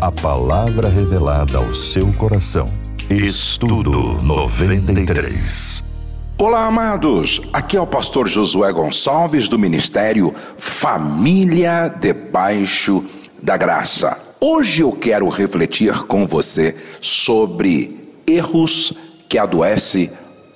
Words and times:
A 0.00 0.12
palavra 0.12 0.88
revelada 0.88 1.58
ao 1.58 1.74
seu 1.74 2.12
coração. 2.12 2.66
Estudo 3.10 4.22
93. 4.22 5.82
Olá, 6.38 6.66
amados. 6.66 7.40
Aqui 7.52 7.76
é 7.76 7.80
o 7.80 7.86
pastor 7.86 8.28
Josué 8.28 8.70
Gonçalves 8.70 9.48
do 9.48 9.58
ministério 9.58 10.32
Família 10.56 11.88
Debaixo 11.88 13.04
da 13.42 13.56
Graça. 13.56 14.16
Hoje 14.40 14.82
eu 14.82 14.92
quero 14.92 15.28
refletir 15.28 16.04
com 16.04 16.28
você 16.28 16.76
sobre 17.00 18.12
erros 18.24 18.92
que 19.28 19.36
adoece 19.36 20.12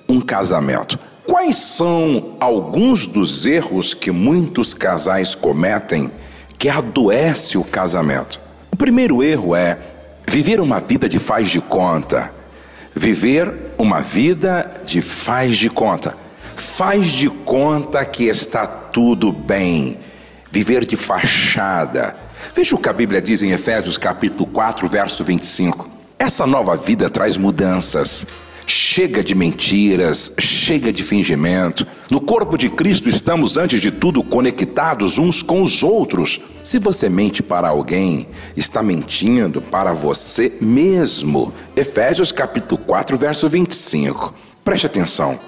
um 0.07 0.21
casamento. 0.21 0.97
Quais 1.27 1.57
são 1.57 2.37
alguns 2.39 3.05
dos 3.05 3.45
erros 3.45 3.93
que 3.93 4.09
muitos 4.09 4.73
casais 4.73 5.35
cometem 5.35 6.09
que 6.57 6.69
adoece 6.69 7.57
o 7.57 7.63
casamento? 7.65 8.42
O 8.73 8.75
primeiro 8.75 9.21
erro 9.21 9.55
é 9.55 9.77
viver 10.27 10.59
uma 10.59 10.79
vida 10.79 11.07
de 11.07 11.19
faz 11.19 11.47
de 11.47 11.61
conta. 11.61 12.33
Viver 12.91 13.53
uma 13.77 14.01
vida 14.01 14.81
de 14.83 14.99
faz 14.99 15.59
de 15.59 15.69
conta. 15.69 16.17
Faz 16.55 17.05
de 17.11 17.29
conta 17.29 18.03
que 18.03 18.23
está 18.23 18.65
tudo 18.65 19.31
bem. 19.31 19.99
Viver 20.51 20.87
de 20.87 20.97
fachada. 20.97 22.15
Veja 22.51 22.75
o 22.75 22.79
que 22.79 22.89
a 22.89 22.93
Bíblia 22.93 23.21
diz 23.21 23.43
em 23.43 23.51
Efésios 23.51 23.95
capítulo 23.95 24.49
4, 24.49 24.87
verso 24.87 25.23
25. 25.23 25.87
Essa 26.17 26.47
nova 26.47 26.75
vida 26.75 27.11
traz 27.11 27.37
mudanças. 27.37 28.25
Chega 28.65 29.23
de 29.23 29.35
mentiras, 29.35 30.31
chega 30.39 30.91
de 30.91 31.03
fingimento. 31.03 31.85
No 32.09 32.21
corpo 32.21 32.57
de 32.57 32.69
Cristo 32.69 33.09
estamos, 33.09 33.57
antes 33.57 33.81
de 33.81 33.91
tudo, 33.91 34.23
conectados 34.23 35.17
uns 35.17 35.41
com 35.41 35.61
os 35.61 35.83
outros. 35.83 36.39
Se 36.63 36.79
você 36.79 37.09
mente 37.09 37.43
para 37.43 37.69
alguém, 37.69 38.27
está 38.55 38.81
mentindo 38.81 39.61
para 39.61 39.93
você 39.93 40.53
mesmo. 40.61 41.53
Efésios 41.75 42.31
capítulo 42.31 42.81
4, 42.85 43.17
verso 43.17 43.49
25. 43.49 44.33
Preste 44.63 44.87
atenção. 44.87 45.39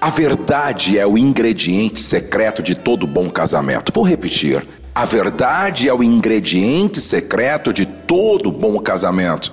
A 0.00 0.10
verdade 0.10 0.98
é 0.98 1.06
o 1.06 1.16
ingrediente 1.16 2.00
secreto 2.00 2.62
de 2.62 2.74
todo 2.74 3.06
bom 3.06 3.30
casamento. 3.30 3.92
Vou 3.94 4.04
repetir. 4.04 4.66
A 4.94 5.04
verdade 5.04 5.88
é 5.88 5.94
o 5.94 6.02
ingrediente 6.02 7.00
secreto 7.00 7.72
de 7.72 7.86
todo 7.86 8.50
bom 8.50 8.78
casamento. 8.78 9.52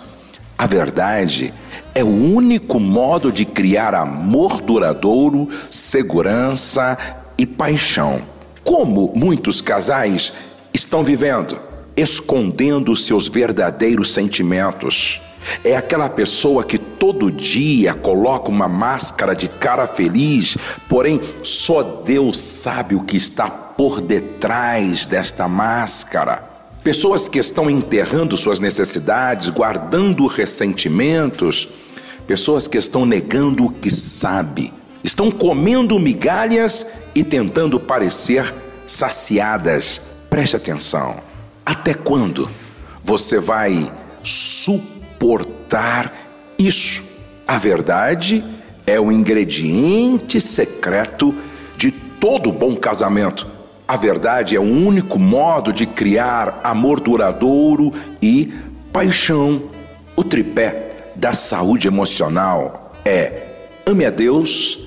A 0.57 0.67
verdade 0.67 1.53
é 1.95 2.03
o 2.03 2.07
único 2.07 2.79
modo 2.79 3.31
de 3.31 3.43
criar 3.43 3.95
amor 3.95 4.61
duradouro, 4.61 5.49
segurança 5.69 6.97
e 7.37 7.45
paixão. 7.45 8.21
Como 8.63 9.11
muitos 9.15 9.61
casais 9.61 10.31
estão 10.73 11.03
vivendo? 11.03 11.59
Escondendo 11.97 12.95
seus 12.95 13.27
verdadeiros 13.27 14.13
sentimentos. 14.13 15.19
É 15.63 15.75
aquela 15.75 16.07
pessoa 16.07 16.63
que 16.63 16.77
todo 16.77 17.31
dia 17.31 17.93
coloca 17.93 18.49
uma 18.49 18.67
máscara 18.67 19.35
de 19.35 19.49
cara 19.49 19.85
feliz, 19.85 20.57
porém 20.87 21.19
só 21.41 21.83
Deus 21.83 22.39
sabe 22.39 22.95
o 22.95 23.03
que 23.03 23.17
está 23.17 23.49
por 23.49 23.99
detrás 23.99 25.05
desta 25.05 25.47
máscara. 25.47 26.52
Pessoas 26.83 27.29
que 27.29 27.39
estão 27.39 27.69
enterrando 27.69 28.35
suas 28.35 28.59
necessidades, 28.59 29.49
guardando 29.49 30.27
ressentimentos, 30.27 31.69
pessoas 32.27 32.67
que 32.67 32.77
estão 32.77 33.05
negando 33.05 33.65
o 33.65 33.71
que 33.71 33.89
sabe, 33.89 34.73
estão 35.01 35.31
comendo 35.31 35.97
migalhas 35.97 36.85
e 37.15 37.23
tentando 37.23 37.79
parecer 37.79 38.53
saciadas. 38.85 40.01
Preste 40.29 40.57
atenção. 40.57 41.21
Até 41.65 41.93
quando 41.93 42.49
você 43.01 43.39
vai 43.39 43.89
suportar 44.21 46.13
isso? 46.59 47.01
A 47.47 47.57
verdade 47.57 48.43
é 48.85 48.99
o 48.99 49.09
ingrediente 49.09 50.41
secreto 50.41 51.33
de 51.77 51.91
todo 51.91 52.51
bom 52.51 52.75
casamento. 52.75 53.52
A 53.87 53.97
verdade 53.97 54.55
é 54.55 54.59
o 54.59 54.63
único 54.63 55.19
modo 55.19 55.73
de 55.73 55.85
criar 55.85 56.61
amor 56.63 56.99
duradouro 56.99 57.91
e 58.21 58.53
paixão. 58.91 59.63
O 60.15 60.23
tripé 60.23 61.11
da 61.15 61.33
saúde 61.33 61.87
emocional 61.87 62.93
é 63.03 63.47
ame 63.85 64.05
a 64.05 64.09
Deus, 64.09 64.79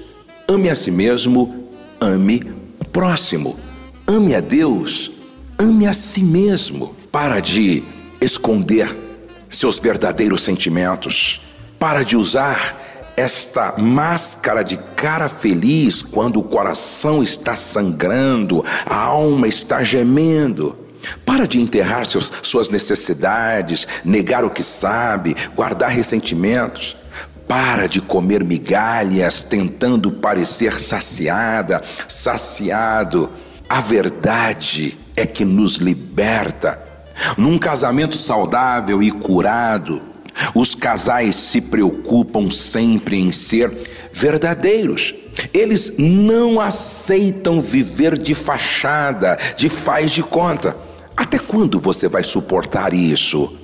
ame 0.49 0.71
a 0.71 0.75
si 0.75 0.91
mesmo, 0.91 1.69
ame 2.01 2.43
o 2.81 2.85
próximo. 2.85 3.57
Ame 4.07 4.35
a 4.35 4.41
Deus, 4.41 5.11
ame 5.59 5.87
a 5.87 5.93
si 5.93 6.23
mesmo. 6.23 6.95
Para 7.11 7.41
de 7.41 7.83
esconder 8.21 8.89
seus 9.51 9.79
verdadeiros 9.79 10.43
sentimentos. 10.43 11.41
Para 11.79 12.03
de 12.03 12.17
usar 12.17 12.86
esta 13.17 13.75
máscara 13.79 14.63
de 14.63 14.77
cara 14.95 15.29
feliz 15.29 16.03
quando 16.03 16.39
o 16.39 16.45
coração 16.45 17.23
está 17.23 17.57
sangrando, 17.57 18.63
a 18.85 18.97
alma 18.97 19.49
está 19.49 19.83
gemendo. 19.83 20.77
Para 21.25 21.47
de 21.47 21.61
enterrar 21.61 22.05
seus, 22.05 22.33
suas 22.43 22.69
necessidades, 22.69 23.87
negar 24.05 24.45
o 24.45 24.51
que 24.51 24.63
sabe, 24.63 25.37
guardar 25.55 25.91
ressentimentos. 25.91 26.97
Para 27.49 27.87
de 27.87 28.01
comer 28.01 28.43
migalhas 28.43 29.45
tentando 29.45 30.11
parecer 30.11 30.81
saciada, 30.81 31.81
saciado. 32.09 33.31
A 33.69 33.81
verdade 33.81 34.99
é 35.15 35.25
que 35.25 35.45
nos 35.45 35.77
liberta. 35.77 36.83
Num 37.37 37.57
casamento 37.57 38.17
saudável 38.17 39.01
e 39.03 39.13
curado, 39.13 40.03
os 40.55 40.75
casais 40.75 41.37
se 41.37 41.61
preocupam 41.61 42.51
sempre 42.51 43.19
em 43.19 43.31
ser 43.31 43.73
verdadeiros. 44.13 45.15
Eles 45.53 45.95
não 45.99 46.61
aceitam 46.61 47.61
viver 47.61 48.19
de 48.19 48.35
fachada, 48.35 49.39
de 49.57 49.69
faz 49.69 50.11
de 50.11 50.23
conta. 50.23 50.77
Até 51.17 51.39
quando 51.39 51.81
você 51.81 52.09
vai 52.09 52.23
suportar 52.23 52.95
isso? 52.95 53.55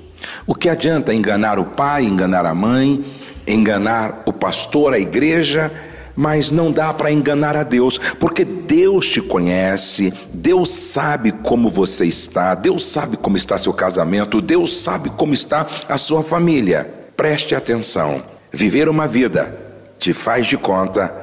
O 0.47 0.55
que 0.55 0.69
adianta 0.69 1.13
enganar 1.13 1.59
o 1.59 1.65
pai, 1.65 2.05
enganar 2.05 2.47
a 2.47 2.55
mãe, 2.55 3.05
enganar 3.47 4.23
o 4.27 4.33
pastor, 4.33 4.95
a 4.95 4.99
igreja? 4.99 5.73
Mas 6.17 6.51
não 6.51 6.71
dá 6.71 6.93
para 6.93 7.11
enganar 7.11 7.57
a 7.57 7.63
Deus, 7.63 7.99
porque 8.19 8.45
Deus 8.45 9.07
te 9.09 9.21
conhece, 9.21 10.13
Deus 10.33 10.71
sabe 10.71 11.33
como 11.33 11.69
você 11.69 12.07
está, 12.07 12.55
Deus 12.55 12.87
sabe 12.87 13.17
como 13.17 13.37
está 13.37 13.57
seu 13.59 13.73
casamento, 13.73 14.41
Deus 14.41 14.81
sabe 14.81 15.11
como 15.11 15.35
está 15.35 15.67
a 15.89 15.97
sua 15.97 16.23
família. 16.23 16.89
Preste 17.17 17.55
atenção. 17.55 18.23
Viver 18.53 18.89
uma 18.89 19.07
vida 19.07 19.57
te 19.99 20.13
faz 20.13 20.47
de 20.47 20.57
conta, 20.57 21.15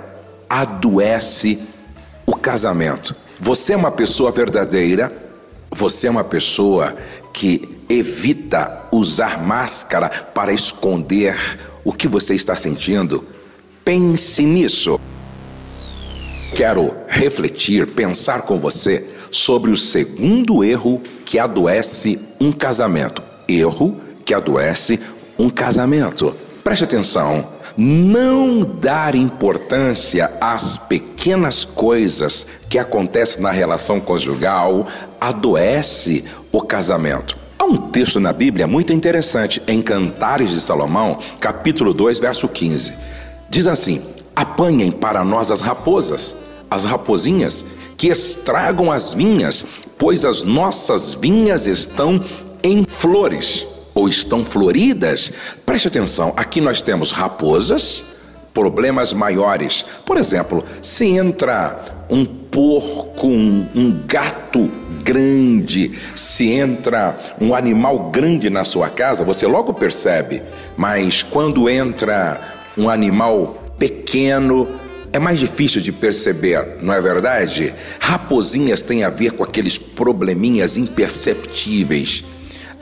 adoece 0.50 1.60
o 2.26 2.36
casamento. 2.36 3.16
Você 3.40 3.74
é 3.74 3.78
uma 3.78 3.92
pessoa 3.92 4.32
verdadeira, 4.32 5.12
você 5.72 6.08
é 6.08 6.10
uma 6.10 6.24
pessoa 6.24 6.96
que 7.34 7.78
evita 7.88 8.84
usar 8.92 9.42
máscara 9.42 10.10
para 10.10 10.52
esconder 10.52 11.38
o 11.84 11.92
que 11.92 12.08
você 12.08 12.36
está 12.36 12.56
sentindo 12.56 13.26
Pense 13.90 14.46
nisso. 14.46 15.00
Quero 16.54 16.96
refletir, 17.08 17.88
pensar 17.88 18.44
com 18.44 18.60
você 18.60 19.04
sobre 19.32 19.72
o 19.72 19.78
segundo 19.78 20.64
erro 20.64 21.02
que 21.26 21.40
adoece 21.40 22.20
um 22.40 22.52
casamento. 22.52 23.24
Erro 23.48 24.00
que 24.24 24.32
adoece 24.32 25.00
um 25.40 25.50
casamento. 25.50 26.36
Preste 26.64 26.84
atenção. 26.84 27.48
Não 27.76 28.60
dar 28.60 29.16
importância 29.16 30.34
às 30.40 30.78
pequenas 30.78 31.66
coisas 31.66 32.46
que 32.70 32.78
acontecem 32.78 33.42
na 33.42 33.50
relação 33.50 34.00
conjugal 34.00 34.86
adoece 35.20 36.26
o 36.52 36.62
casamento. 36.62 37.36
Há 37.58 37.64
um 37.64 37.90
texto 37.90 38.20
na 38.20 38.32
Bíblia 38.32 38.68
muito 38.68 38.94
interessante, 38.94 39.60
em 39.68 39.82
Cantares 39.82 40.52
de 40.52 40.62
Salomão, 40.62 41.18
capítulo 41.40 41.92
2, 41.92 42.20
verso 42.20 42.48
15 42.48 43.09
Diz 43.50 43.68
assim: 43.68 44.02
apanhem 44.36 44.92
para 44.92 45.24
nós 45.24 45.52
as 45.52 45.62
raposas, 45.62 46.36
as 46.70 46.86
rapozinhas 46.86 47.66
que 47.98 48.08
estragam 48.08 48.90
as 48.90 49.14
vinhas, 49.14 49.66
pois 49.98 50.24
as 50.24 50.42
nossas 50.42 51.14
vinhas 51.14 51.66
estão 51.66 52.24
em 52.64 52.86
flores 52.88 53.68
ou 53.94 54.08
estão 54.08 54.46
floridas. 54.46 55.32
Preste 55.66 55.90
atenção, 55.90 56.34
aqui 56.38 56.62
nós 56.62 56.82
temos 56.82 57.12
raposas, 57.12 58.06
problemas 58.54 59.12
maiores. 59.12 59.84
Por 60.06 60.16
exemplo, 60.16 60.64
se 60.82 61.08
entra 61.08 61.84
um 62.10 62.26
porco, 62.26 63.28
um, 63.28 63.68
um, 63.76 64.02
gato 64.08 64.72
grande, 65.04 66.00
se 66.16 66.50
entra 66.52 67.18
um 67.40 67.54
animal 67.54 68.10
grande 68.10 68.50
na 68.50 68.64
sua 68.64 68.90
casa, 68.90 69.26
você 69.26 69.46
logo 69.46 69.74
percebe. 69.74 70.42
Mas 70.78 71.22
quando 71.22 71.70
entra 71.70 72.59
um 72.80 72.90
animal 72.90 73.74
pequeno, 73.78 74.68
é 75.12 75.20
mais 75.20 75.40
difícil 75.40 75.82
de 75.82 75.92
perceber, 75.92 76.78
não 76.82 76.94
é 76.94 77.02
verdade? 77.02 77.74
Raposinhas 78.00 78.82
têm 78.82 79.04
a 79.04 79.10
ver 79.10 79.32
com 79.34 79.44
aqueles 79.44 79.78
probleminhas 79.78 80.78
imperceptíveis. 80.78 82.24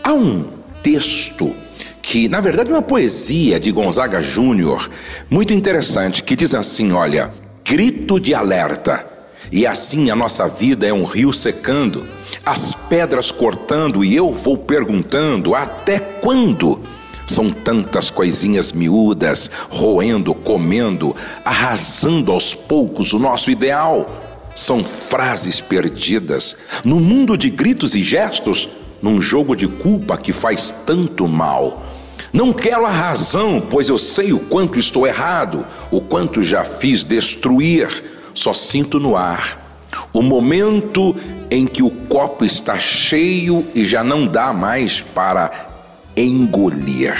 Há 0.03 0.13
um 0.13 0.45
texto 0.83 1.55
que, 2.01 2.27
na 2.27 2.39
verdade, 2.39 2.69
é 2.69 2.73
uma 2.73 2.81
poesia 2.81 3.59
de 3.59 3.71
Gonzaga 3.71 4.21
Júnior, 4.21 4.89
muito 5.29 5.53
interessante, 5.53 6.23
que 6.23 6.35
diz 6.35 6.53
assim: 6.53 6.91
olha, 6.91 7.31
grito 7.65 8.19
de 8.19 8.33
alerta. 8.33 9.05
E 9.49 9.65
assim 9.65 10.09
a 10.09 10.15
nossa 10.15 10.45
vida 10.47 10.85
é 10.85 10.91
um 10.91 11.05
rio 11.05 11.31
secando, 11.31 12.05
as 12.45 12.73
pedras 12.73 13.31
cortando, 13.31 14.03
e 14.03 14.13
eu 14.15 14.31
vou 14.31 14.57
perguntando: 14.57 15.55
até 15.55 15.99
quando? 15.99 16.81
São 17.27 17.51
tantas 17.51 18.09
coisinhas 18.09 18.71
miúdas, 18.71 19.51
roendo, 19.69 20.33
comendo, 20.33 21.13
arrasando 21.43 22.31
aos 22.31 22.55
poucos 22.55 23.11
o 23.11 23.19
nosso 23.19 23.51
ideal. 23.51 24.09
São 24.55 24.83
frases 24.83 25.59
perdidas 25.59 26.55
no 26.85 27.01
mundo 27.01 27.37
de 27.37 27.49
gritos 27.49 27.93
e 27.93 28.01
gestos, 28.01 28.69
num 29.01 29.21
jogo 29.21 29.55
de 29.55 29.67
culpa 29.67 30.17
que 30.17 30.31
faz 30.31 30.73
tanto 30.85 31.27
mal. 31.27 31.83
Não 32.31 32.53
quero 32.53 32.85
a 32.85 32.91
razão, 32.91 33.61
pois 33.61 33.89
eu 33.89 33.97
sei 33.97 34.31
o 34.31 34.39
quanto 34.39 34.79
estou 34.79 35.05
errado, 35.05 35.67
o 35.91 35.99
quanto 35.99 36.41
já 36.43 36.63
fiz 36.63 37.03
destruir. 37.03 38.05
Só 38.33 38.53
sinto 38.53 38.99
no 38.99 39.17
ar 39.17 39.67
o 40.13 40.21
momento 40.21 41.15
em 41.49 41.65
que 41.65 41.83
o 41.83 41.89
copo 41.89 42.43
está 42.43 42.77
cheio 42.77 43.65
e 43.73 43.85
já 43.85 44.03
não 44.03 44.25
dá 44.25 44.51
mais 44.51 45.01
para 45.01 45.66
engolir. 46.17 47.15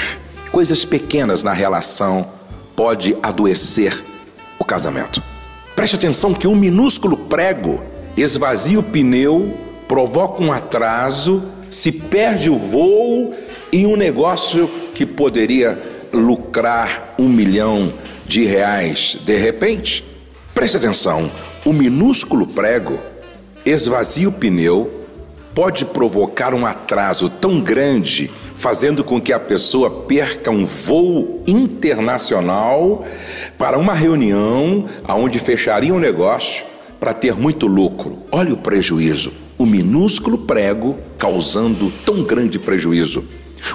Coisas 0.52 0.84
pequenas 0.84 1.44
na 1.44 1.54
relação 1.54 2.28
pode 2.76 3.16
adoecer 3.22 4.04
o 4.58 4.66
casamento. 4.66 5.22
Preste 5.76 5.96
atenção 5.96 6.34
que 6.34 6.48
um 6.48 6.56
minúsculo 6.56 7.16
prego 7.16 7.84
esvazia 8.18 8.80
o 8.80 8.84
pneu, 8.84 9.56
provoca 9.88 10.44
um 10.44 10.52
atraso, 10.52 11.44
se 11.70 11.92
perde 11.92 12.50
o 12.50 12.58
voo 12.58 13.34
e 13.72 13.86
um 13.86 13.96
negócio 13.96 14.68
que 14.96 15.06
poderia 15.06 15.80
lucrar 16.12 17.14
um 17.20 17.30
milhão 17.30 17.94
de 18.26 18.44
reais 18.44 19.18
de 19.24 19.38
repente. 19.38 20.04
Preste 20.54 20.78
atenção: 20.78 21.30
um 21.66 21.74
minúsculo 21.74 22.48
prego 22.48 23.00
esvazia 23.66 24.30
o 24.30 24.32
pneu, 24.32 25.06
pode 25.54 25.86
provocar 25.86 26.54
um 26.54 26.66
atraso 26.66 27.30
tão 27.30 27.60
grande, 27.60 28.32
fazendo 28.58 29.04
com 29.04 29.22
que 29.22 29.32
a 29.32 29.40
pessoa 29.40 29.88
perca 29.88 30.50
um 30.50 30.66
voo 30.66 31.44
internacional 31.46 33.06
para 33.56 33.78
uma 33.78 33.94
reunião 33.94 34.86
aonde 35.08 35.38
fecharia 35.38 35.94
um 35.94 36.00
negócio 36.00 36.66
para 37.00 37.14
ter 37.14 37.36
muito 37.36 37.68
lucro. 37.68 38.18
Olha 38.32 38.56
o 38.56 38.58
prejuízo. 38.58 39.32
O 39.60 39.66
minúsculo 39.66 40.40
prego 40.40 40.98
causando 41.20 41.92
tão 42.04 42.24
grande 42.24 42.58
prejuízo. 42.58 43.26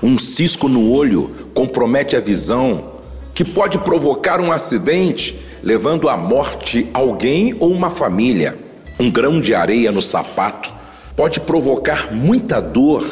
Um 0.03 0.19
cisco 0.19 0.69
no 0.69 0.91
olho 0.91 1.31
compromete 1.55 2.17
a 2.17 2.21
visão, 2.21 2.95
que 3.33 3.45
pode 3.45 3.79
provocar 3.79 4.41
um 4.41 4.51
acidente, 4.51 5.39
levando 5.63 6.09
à 6.09 6.17
morte 6.17 6.89
alguém 6.93 7.55
ou 7.61 7.71
uma 7.71 7.89
família. 7.89 8.59
Um 8.99 9.09
grão 9.09 9.41
de 9.41 9.55
areia 9.55 9.93
no 9.93 10.03
sapato 10.03 10.73
pode 11.17 11.39
provocar 11.39 12.13
muita 12.13 12.61
dor, 12.61 13.05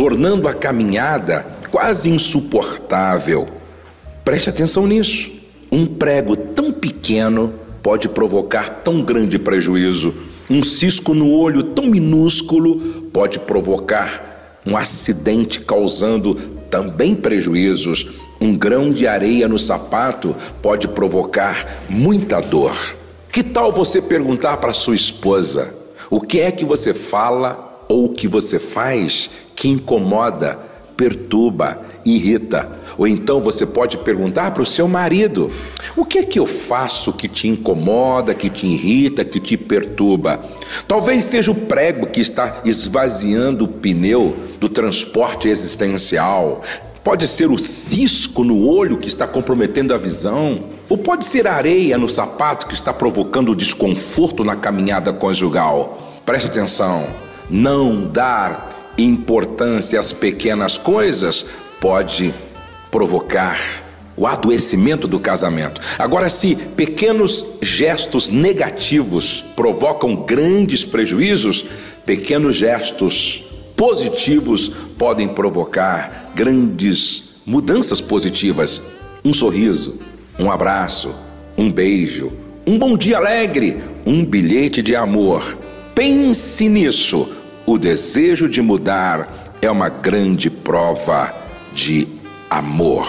tornando 0.00 0.48
a 0.48 0.54
caminhada 0.54 1.44
quase 1.70 2.08
insuportável. 2.08 3.46
Preste 4.24 4.48
atenção 4.48 4.86
nisso. 4.86 5.30
Um 5.70 5.84
prego 5.84 6.34
tão 6.34 6.72
pequeno 6.72 7.52
pode 7.82 8.08
provocar 8.08 8.80
tão 8.82 9.02
grande 9.02 9.38
prejuízo. 9.38 10.14
Um 10.48 10.62
cisco 10.62 11.12
no 11.12 11.30
olho 11.30 11.62
tão 11.62 11.84
minúsculo 11.84 12.76
pode 13.12 13.40
provocar 13.40 14.62
um 14.64 14.74
acidente 14.74 15.60
causando 15.60 16.34
também 16.70 17.14
prejuízos. 17.14 18.08
Um 18.40 18.56
grão 18.56 18.90
de 18.90 19.06
areia 19.06 19.46
no 19.46 19.58
sapato 19.58 20.34
pode 20.62 20.88
provocar 20.88 21.84
muita 21.90 22.40
dor. 22.40 22.96
Que 23.30 23.42
tal 23.42 23.70
você 23.70 24.00
perguntar 24.00 24.56
para 24.56 24.72
sua 24.72 24.94
esposa 24.94 25.74
o 26.08 26.22
que 26.22 26.40
é 26.40 26.50
que 26.50 26.64
você 26.64 26.94
fala 26.94 27.69
ou 27.90 28.04
o 28.04 28.08
que 28.08 28.28
você 28.28 28.56
faz 28.60 29.28
que 29.56 29.68
incomoda, 29.68 30.56
perturba, 30.96 31.80
irrita? 32.04 32.70
Ou 32.96 33.08
então 33.08 33.40
você 33.40 33.66
pode 33.66 33.96
perguntar 33.98 34.52
para 34.52 34.62
o 34.62 34.66
seu 34.66 34.86
marido: 34.86 35.50
o 35.96 36.04
que 36.04 36.18
é 36.18 36.22
que 36.22 36.38
eu 36.38 36.46
faço 36.46 37.12
que 37.12 37.26
te 37.26 37.48
incomoda, 37.48 38.32
que 38.32 38.48
te 38.48 38.64
irrita, 38.64 39.24
que 39.24 39.40
te 39.40 39.56
perturba? 39.56 40.40
Talvez 40.86 41.24
seja 41.24 41.50
o 41.50 41.54
prego 41.54 42.06
que 42.06 42.20
está 42.20 42.60
esvaziando 42.64 43.64
o 43.64 43.68
pneu 43.68 44.36
do 44.60 44.68
transporte 44.68 45.48
existencial. 45.48 46.62
Pode 47.02 47.26
ser 47.26 47.50
o 47.50 47.58
cisco 47.58 48.44
no 48.44 48.68
olho 48.68 48.98
que 48.98 49.08
está 49.08 49.26
comprometendo 49.26 49.92
a 49.92 49.96
visão. 49.96 50.60
Ou 50.88 50.96
pode 50.98 51.24
ser 51.24 51.48
a 51.48 51.54
areia 51.54 51.98
no 51.98 52.08
sapato 52.08 52.66
que 52.66 52.74
está 52.74 52.92
provocando 52.92 53.56
desconforto 53.56 54.44
na 54.44 54.54
caminhada 54.54 55.12
conjugal. 55.12 56.20
Preste 56.24 56.46
atenção: 56.46 57.29
não 57.50 58.06
dar 58.06 58.94
importância 58.96 59.98
às 59.98 60.12
pequenas 60.12 60.78
coisas 60.78 61.44
pode 61.80 62.34
provocar 62.90 63.58
o 64.16 64.26
adoecimento 64.26 65.08
do 65.08 65.18
casamento. 65.18 65.80
Agora, 65.98 66.28
se 66.28 66.54
pequenos 66.54 67.44
gestos 67.62 68.28
negativos 68.28 69.42
provocam 69.56 70.14
grandes 70.14 70.84
prejuízos, 70.84 71.64
pequenos 72.04 72.56
gestos 72.56 73.44
positivos 73.76 74.68
podem 74.98 75.26
provocar 75.26 76.32
grandes 76.34 77.36
mudanças 77.46 78.00
positivas. 78.00 78.82
Um 79.24 79.32
sorriso, 79.32 79.98
um 80.38 80.50
abraço, 80.50 81.14
um 81.56 81.72
beijo, 81.72 82.30
um 82.66 82.78
bom 82.78 82.96
dia 82.96 83.16
alegre, 83.16 83.82
um 84.06 84.22
bilhete 84.22 84.82
de 84.82 84.94
amor. 84.94 85.56
Pense 85.94 86.68
nisso. 86.68 87.28
O 87.72 87.78
desejo 87.78 88.48
de 88.48 88.60
mudar 88.60 89.54
é 89.62 89.70
uma 89.70 89.88
grande 89.88 90.50
prova 90.50 91.32
de 91.72 92.08
amor. 92.50 93.08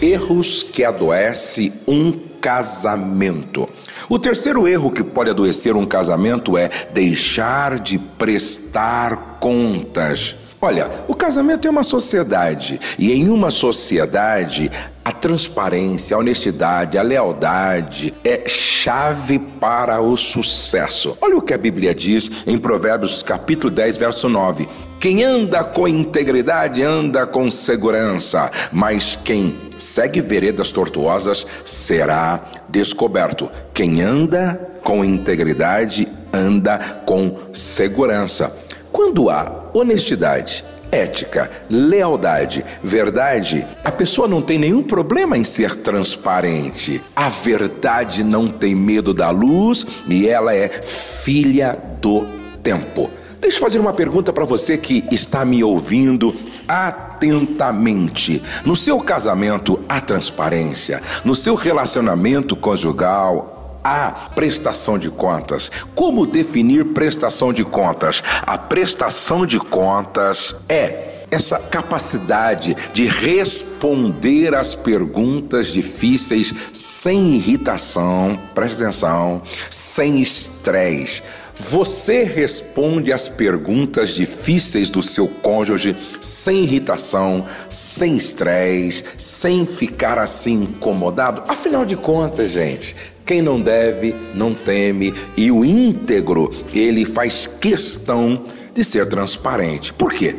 Erros 0.00 0.62
que 0.62 0.82
adoece 0.82 1.74
um 1.86 2.10
casamento. 2.40 3.68
O 4.08 4.18
terceiro 4.18 4.66
erro 4.66 4.90
que 4.90 5.04
pode 5.04 5.28
adoecer 5.28 5.76
um 5.76 5.84
casamento 5.84 6.56
é 6.56 6.70
deixar 6.90 7.78
de 7.78 7.98
prestar 7.98 9.36
contas. 9.40 10.34
Olha, 10.64 10.90
o 11.06 11.14
casamento 11.14 11.68
é 11.68 11.70
uma 11.70 11.82
sociedade 11.82 12.80
e 12.98 13.12
em 13.12 13.28
uma 13.28 13.50
sociedade 13.50 14.70
a 15.04 15.12
transparência, 15.12 16.16
a 16.16 16.18
honestidade, 16.18 16.96
a 16.96 17.02
lealdade 17.02 18.14
é 18.24 18.48
chave 18.48 19.38
para 19.38 20.00
o 20.00 20.16
sucesso. 20.16 21.18
Olha 21.20 21.36
o 21.36 21.42
que 21.42 21.52
a 21.52 21.58
Bíblia 21.58 21.94
diz 21.94 22.30
em 22.46 22.56
Provérbios 22.56 23.22
capítulo 23.22 23.70
10, 23.70 23.98
verso 23.98 24.26
9. 24.26 24.66
Quem 24.98 25.22
anda 25.22 25.62
com 25.62 25.86
integridade 25.86 26.82
anda 26.82 27.26
com 27.26 27.50
segurança, 27.50 28.50
mas 28.72 29.18
quem 29.22 29.54
segue 29.78 30.22
veredas 30.22 30.72
tortuosas 30.72 31.46
será 31.62 32.40
descoberto. 32.70 33.50
Quem 33.74 34.00
anda 34.00 34.58
com 34.82 35.04
integridade 35.04 36.08
anda 36.32 36.78
com 37.06 37.36
segurança. 37.52 38.63
Quando 38.94 39.28
há 39.28 39.70
honestidade, 39.74 40.64
ética, 40.92 41.50
lealdade, 41.68 42.64
verdade, 42.80 43.66
a 43.82 43.90
pessoa 43.90 44.28
não 44.28 44.40
tem 44.40 44.56
nenhum 44.56 44.84
problema 44.84 45.36
em 45.36 45.42
ser 45.42 45.74
transparente. 45.74 47.02
A 47.16 47.28
verdade 47.28 48.22
não 48.22 48.46
tem 48.46 48.72
medo 48.72 49.12
da 49.12 49.30
luz 49.30 49.84
e 50.08 50.28
ela 50.28 50.54
é 50.54 50.68
filha 50.68 51.76
do 52.00 52.24
tempo. 52.62 53.10
Deixa 53.40 53.56
eu 53.56 53.60
fazer 53.60 53.80
uma 53.80 53.92
pergunta 53.92 54.32
para 54.32 54.44
você 54.44 54.78
que 54.78 55.04
está 55.10 55.44
me 55.44 55.64
ouvindo 55.64 56.32
atentamente. 56.68 58.40
No 58.64 58.76
seu 58.76 59.00
casamento 59.00 59.80
há 59.88 60.00
transparência, 60.00 61.02
no 61.24 61.34
seu 61.34 61.56
relacionamento 61.56 62.54
conjugal 62.54 63.53
a 63.84 64.10
prestação 64.34 64.98
de 64.98 65.10
contas. 65.10 65.70
Como 65.94 66.26
definir 66.26 66.86
prestação 66.94 67.52
de 67.52 67.62
contas? 67.62 68.22
A 68.42 68.56
prestação 68.56 69.44
de 69.44 69.60
contas 69.60 70.56
é 70.68 71.26
essa 71.30 71.58
capacidade 71.58 72.76
de 72.92 73.06
responder 73.06 74.54
às 74.54 74.74
perguntas 74.74 75.68
difíceis 75.68 76.54
sem 76.72 77.34
irritação, 77.34 78.38
preste 78.54 78.82
atenção, 78.82 79.42
sem 79.68 80.20
estresse. 80.20 81.22
Você 81.58 82.24
responde 82.24 83.12
às 83.12 83.28
perguntas 83.28 84.10
difíceis 84.10 84.90
do 84.90 85.02
seu 85.02 85.28
cônjuge 85.28 85.96
sem 86.20 86.64
irritação, 86.64 87.44
sem 87.68 88.16
estresse, 88.16 89.04
sem 89.16 89.64
ficar 89.64 90.18
assim 90.18 90.64
incomodado? 90.64 91.44
Afinal 91.46 91.84
de 91.84 91.96
contas, 91.96 92.52
gente, 92.52 92.96
quem 93.24 93.40
não 93.40 93.60
deve, 93.60 94.14
não 94.34 94.52
teme, 94.52 95.14
e 95.36 95.50
o 95.50 95.64
íntegro, 95.64 96.50
ele 96.74 97.04
faz 97.04 97.48
questão 97.60 98.42
de 98.74 98.82
ser 98.82 99.08
transparente. 99.08 99.92
Por 99.92 100.12
quê? 100.12 100.34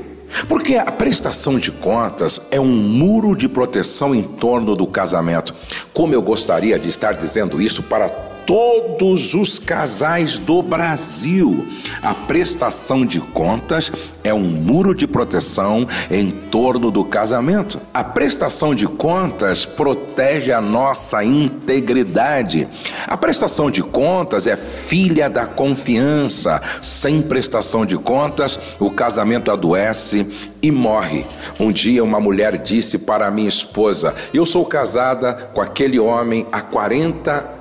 Porque 0.50 0.76
a 0.76 0.92
prestação 0.92 1.58
de 1.58 1.72
contas 1.72 2.42
é 2.52 2.60
um 2.60 2.68
muro 2.68 3.36
de 3.36 3.48
proteção 3.48 4.14
em 4.14 4.22
torno 4.22 4.76
do 4.76 4.86
casamento. 4.86 5.56
Como 5.94 6.14
eu 6.14 6.22
gostaria 6.22 6.78
de 6.78 6.90
estar 6.90 7.14
dizendo 7.14 7.62
isso 7.62 7.82
para 7.82 8.10
todos 8.46 9.34
os 9.34 9.60
casais 9.60 10.38
do 10.38 10.62
Brasil. 10.62 11.68
A 12.02 12.14
prestação 12.14 13.06
de 13.06 13.20
contas 13.20 13.92
é 14.24 14.34
um 14.34 14.44
muro 14.44 14.94
de 14.94 15.08
proteção 15.08 15.88
em 16.10 16.30
torno 16.32 16.92
do 16.92 17.04
casamento. 17.04 17.82
A 17.94 18.04
prestação 18.04 18.76
de 18.76 18.88
contas 18.88 19.66
protege 19.66 20.52
a 20.52 20.62
nossa 20.62 21.24
integridade. 21.24 22.68
A 23.08 23.18
prestação 23.18 23.72
de 23.72 23.82
contas 23.82 24.48
é 24.48 24.56
filha 24.56 25.30
da 25.30 25.46
confiança. 25.46 26.62
Sem 26.82 27.22
prestação 27.22 27.86
de 27.86 27.98
contas, 27.98 28.60
o 28.80 28.92
casamento 28.92 29.52
adoece 29.52 30.28
e 30.62 30.72
morre. 30.72 31.26
Um 31.60 31.72
dia 31.72 32.04
uma 32.04 32.20
mulher 32.20 32.58
disse 32.58 33.00
para 33.00 33.32
minha 33.32 33.50
esposa: 33.50 34.14
"Eu 34.34 34.46
sou 34.46 34.66
casada 34.66 35.34
com 35.54 35.62
aquele 35.62 36.00
homem 36.00 36.46
há 36.52 36.62
40 36.62 37.32
anos, 37.32 37.55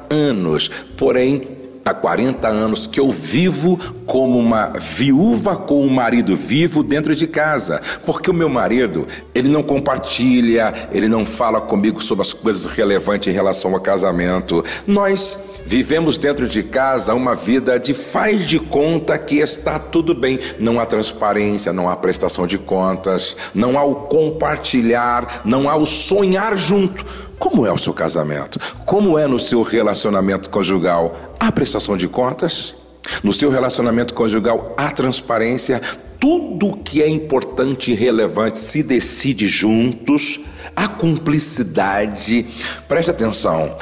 porém 0.96 1.54
há 1.84 1.92
40 1.92 2.48
anos 2.48 2.86
que 2.86 2.98
eu 2.98 3.10
vivo 3.10 3.78
como 4.06 4.38
uma 4.38 4.72
viúva 4.78 5.56
com 5.56 5.84
um 5.84 5.90
marido 5.90 6.34
vivo 6.36 6.82
dentro 6.82 7.14
de 7.14 7.26
casa, 7.26 7.80
porque 8.06 8.30
o 8.30 8.34
meu 8.34 8.48
marido, 8.48 9.06
ele 9.34 9.48
não 9.48 9.62
compartilha, 9.62 10.72
ele 10.90 11.08
não 11.08 11.26
fala 11.26 11.60
comigo 11.60 12.02
sobre 12.02 12.22
as 12.22 12.32
coisas 12.32 12.66
relevantes 12.66 13.28
em 13.28 13.36
relação 13.36 13.74
ao 13.74 13.80
casamento. 13.80 14.64
Nós 14.86 15.38
vivemos 15.66 16.16
dentro 16.16 16.46
de 16.46 16.62
casa 16.62 17.14
uma 17.14 17.34
vida 17.34 17.78
de 17.78 17.92
faz 17.92 18.46
de 18.46 18.58
conta 18.58 19.18
que 19.18 19.36
está 19.36 19.78
tudo 19.78 20.14
bem. 20.14 20.38
Não 20.58 20.80
há 20.80 20.86
transparência, 20.86 21.72
não 21.72 21.88
há 21.88 21.96
prestação 21.96 22.46
de 22.46 22.58
contas, 22.58 23.36
não 23.54 23.78
há 23.78 23.84
o 23.84 23.94
compartilhar, 23.94 25.42
não 25.44 25.68
há 25.68 25.76
o 25.76 25.86
sonhar 25.86 26.56
junto. 26.56 27.04
Como 27.38 27.66
é 27.66 27.72
o 27.72 27.78
seu 27.78 27.92
casamento? 27.92 28.58
Como 28.84 29.18
é 29.18 29.26
no 29.26 29.38
seu 29.38 29.62
relacionamento 29.62 30.50
conjugal? 30.50 31.36
Há 31.38 31.50
prestação 31.52 31.96
de 31.96 32.08
contas? 32.08 32.74
No 33.22 33.32
seu 33.32 33.50
relacionamento 33.50 34.14
conjugal 34.14 34.74
há 34.76 34.90
transparência? 34.90 35.80
Tudo 36.18 36.76
que 36.76 37.02
é 37.02 37.08
importante 37.08 37.90
e 37.90 37.94
relevante 37.94 38.58
se 38.58 38.82
decide 38.82 39.46
juntos? 39.46 40.40
Há 40.74 40.88
cumplicidade? 40.88 42.46
Preste 42.88 43.10
atenção. 43.10 43.76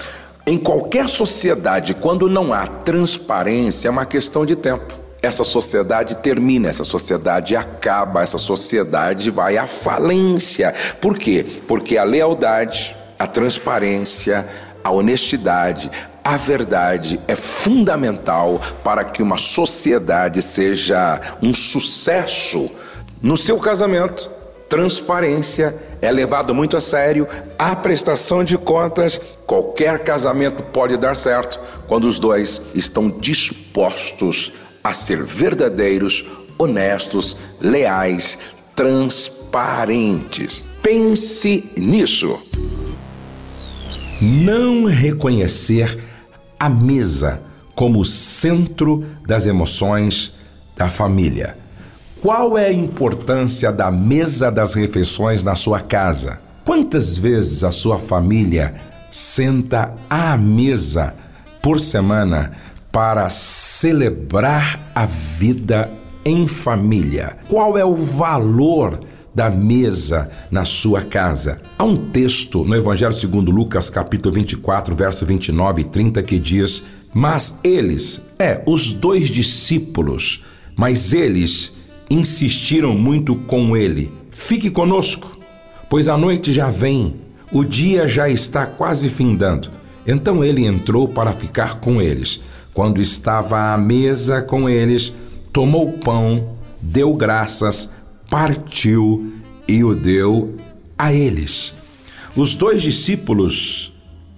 Em 0.44 0.58
qualquer 0.58 1.08
sociedade, 1.08 1.94
quando 1.94 2.28
não 2.28 2.52
há 2.52 2.66
transparência, 2.66 3.86
é 3.86 3.90
uma 3.90 4.04
questão 4.04 4.44
de 4.44 4.56
tempo. 4.56 4.98
Essa 5.22 5.44
sociedade 5.44 6.16
termina, 6.16 6.68
essa 6.68 6.82
sociedade 6.82 7.54
acaba, 7.54 8.22
essa 8.22 8.38
sociedade 8.38 9.30
vai 9.30 9.56
à 9.56 9.68
falência. 9.68 10.74
Por 11.00 11.16
quê? 11.16 11.46
Porque 11.68 11.96
a 11.96 12.02
lealdade, 12.02 12.96
a 13.22 13.26
transparência, 13.28 14.48
a 14.82 14.90
honestidade, 14.90 15.88
a 16.24 16.36
verdade 16.36 17.20
é 17.28 17.36
fundamental 17.36 18.60
para 18.82 19.04
que 19.04 19.22
uma 19.22 19.38
sociedade 19.38 20.42
seja 20.42 21.20
um 21.40 21.54
sucesso 21.54 22.68
no 23.22 23.36
seu 23.36 23.60
casamento. 23.60 24.28
Transparência 24.68 25.72
é 26.00 26.10
levado 26.10 26.52
muito 26.52 26.76
a 26.76 26.80
sério, 26.80 27.28
a 27.56 27.76
prestação 27.76 28.42
de 28.42 28.58
contas. 28.58 29.20
Qualquer 29.46 30.00
casamento 30.00 30.64
pode 30.64 30.96
dar 30.96 31.14
certo 31.14 31.60
quando 31.86 32.08
os 32.08 32.18
dois 32.18 32.60
estão 32.74 33.08
dispostos 33.08 34.50
a 34.82 34.92
ser 34.92 35.22
verdadeiros, 35.22 36.24
honestos, 36.58 37.36
leais, 37.60 38.36
transparentes. 38.74 40.64
Pense 40.82 41.70
nisso 41.76 42.36
não 44.22 44.84
reconhecer 44.84 45.98
a 46.58 46.68
mesa 46.68 47.42
como 47.74 48.04
centro 48.04 49.04
das 49.26 49.46
emoções 49.46 50.32
da 50.76 50.88
família. 50.88 51.56
Qual 52.20 52.56
é 52.56 52.66
a 52.66 52.72
importância 52.72 53.72
da 53.72 53.90
mesa 53.90 54.48
das 54.48 54.74
refeições 54.74 55.42
na 55.42 55.56
sua 55.56 55.80
casa? 55.80 56.38
Quantas 56.64 57.18
vezes 57.18 57.64
a 57.64 57.72
sua 57.72 57.98
família 57.98 58.76
senta 59.10 59.92
à 60.08 60.36
mesa 60.36 61.14
por 61.60 61.80
semana 61.80 62.52
para 62.92 63.28
celebrar 63.28 64.92
a 64.94 65.04
vida 65.04 65.90
em 66.24 66.46
família? 66.46 67.38
Qual 67.48 67.76
é 67.76 67.84
o 67.84 67.96
valor 67.96 69.00
da 69.34 69.48
mesa 69.48 70.30
na 70.50 70.64
sua 70.64 71.02
casa. 71.02 71.60
Há 71.78 71.84
um 71.84 72.10
texto 72.10 72.64
no 72.64 72.74
Evangelho 72.74 73.12
segundo 73.12 73.50
Lucas, 73.50 73.88
capítulo 73.88 74.34
24, 74.34 74.94
verso 74.94 75.24
29 75.24 75.82
e 75.82 75.84
30 75.84 76.22
que 76.22 76.38
diz: 76.38 76.82
"Mas 77.14 77.58
eles, 77.64 78.20
é, 78.38 78.62
os 78.66 78.92
dois 78.92 79.28
discípulos, 79.28 80.44
mas 80.76 81.12
eles 81.12 81.72
insistiram 82.10 82.94
muito 82.94 83.34
com 83.34 83.76
ele: 83.76 84.12
Fique 84.30 84.70
conosco, 84.70 85.38
pois 85.88 86.08
a 86.08 86.16
noite 86.16 86.52
já 86.52 86.68
vem, 86.68 87.16
o 87.50 87.64
dia 87.64 88.06
já 88.06 88.28
está 88.28 88.66
quase 88.66 89.08
findando." 89.08 89.70
Então 90.06 90.42
ele 90.42 90.66
entrou 90.66 91.08
para 91.08 91.32
ficar 91.32 91.80
com 91.80 92.02
eles. 92.02 92.40
Quando 92.74 93.00
estava 93.00 93.72
à 93.72 93.78
mesa 93.78 94.42
com 94.42 94.68
eles, 94.68 95.14
tomou 95.52 95.92
pão, 95.92 96.56
deu 96.80 97.14
graças, 97.14 97.90
partiu 98.32 99.30
e 99.68 99.84
o 99.84 99.94
deu 99.94 100.56
a 100.96 101.12
eles. 101.12 101.74
Os 102.34 102.54
dois 102.54 102.80
discípulos 102.80 103.92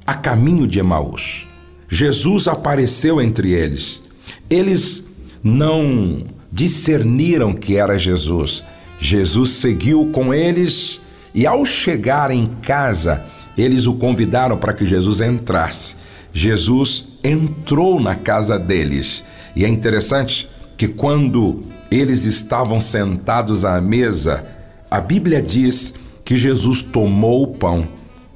a 0.04 0.14
caminho 0.14 0.66
de 0.66 0.80
Emaús. 0.80 1.46
Jesus 1.88 2.48
apareceu 2.48 3.22
entre 3.22 3.52
eles. 3.52 4.02
Eles 4.50 5.04
não 5.44 6.26
discerniram 6.50 7.52
que 7.52 7.76
era 7.76 7.96
Jesus. 7.96 8.64
Jesus 8.98 9.50
seguiu 9.50 10.10
com 10.12 10.34
eles 10.34 11.00
e, 11.32 11.46
ao 11.46 11.64
chegar 11.64 12.32
em 12.32 12.46
casa, 12.62 13.24
eles 13.56 13.86
o 13.86 13.94
convidaram 13.94 14.56
para 14.56 14.72
que 14.72 14.84
Jesus 14.84 15.20
entrasse. 15.20 15.94
Jesus 16.32 17.06
entrou 17.22 18.00
na 18.00 18.16
casa 18.16 18.58
deles. 18.58 19.22
E 19.54 19.64
é 19.64 19.68
interessante 19.68 20.48
que 20.76 20.88
quando 20.88 21.62
eles 21.94 22.24
estavam 22.24 22.80
sentados 22.80 23.64
à 23.64 23.80
mesa, 23.80 24.44
a 24.90 25.00
Bíblia 25.00 25.40
diz 25.40 25.94
que 26.24 26.36
Jesus 26.36 26.82
tomou 26.82 27.44
o 27.44 27.48
pão, 27.54 27.86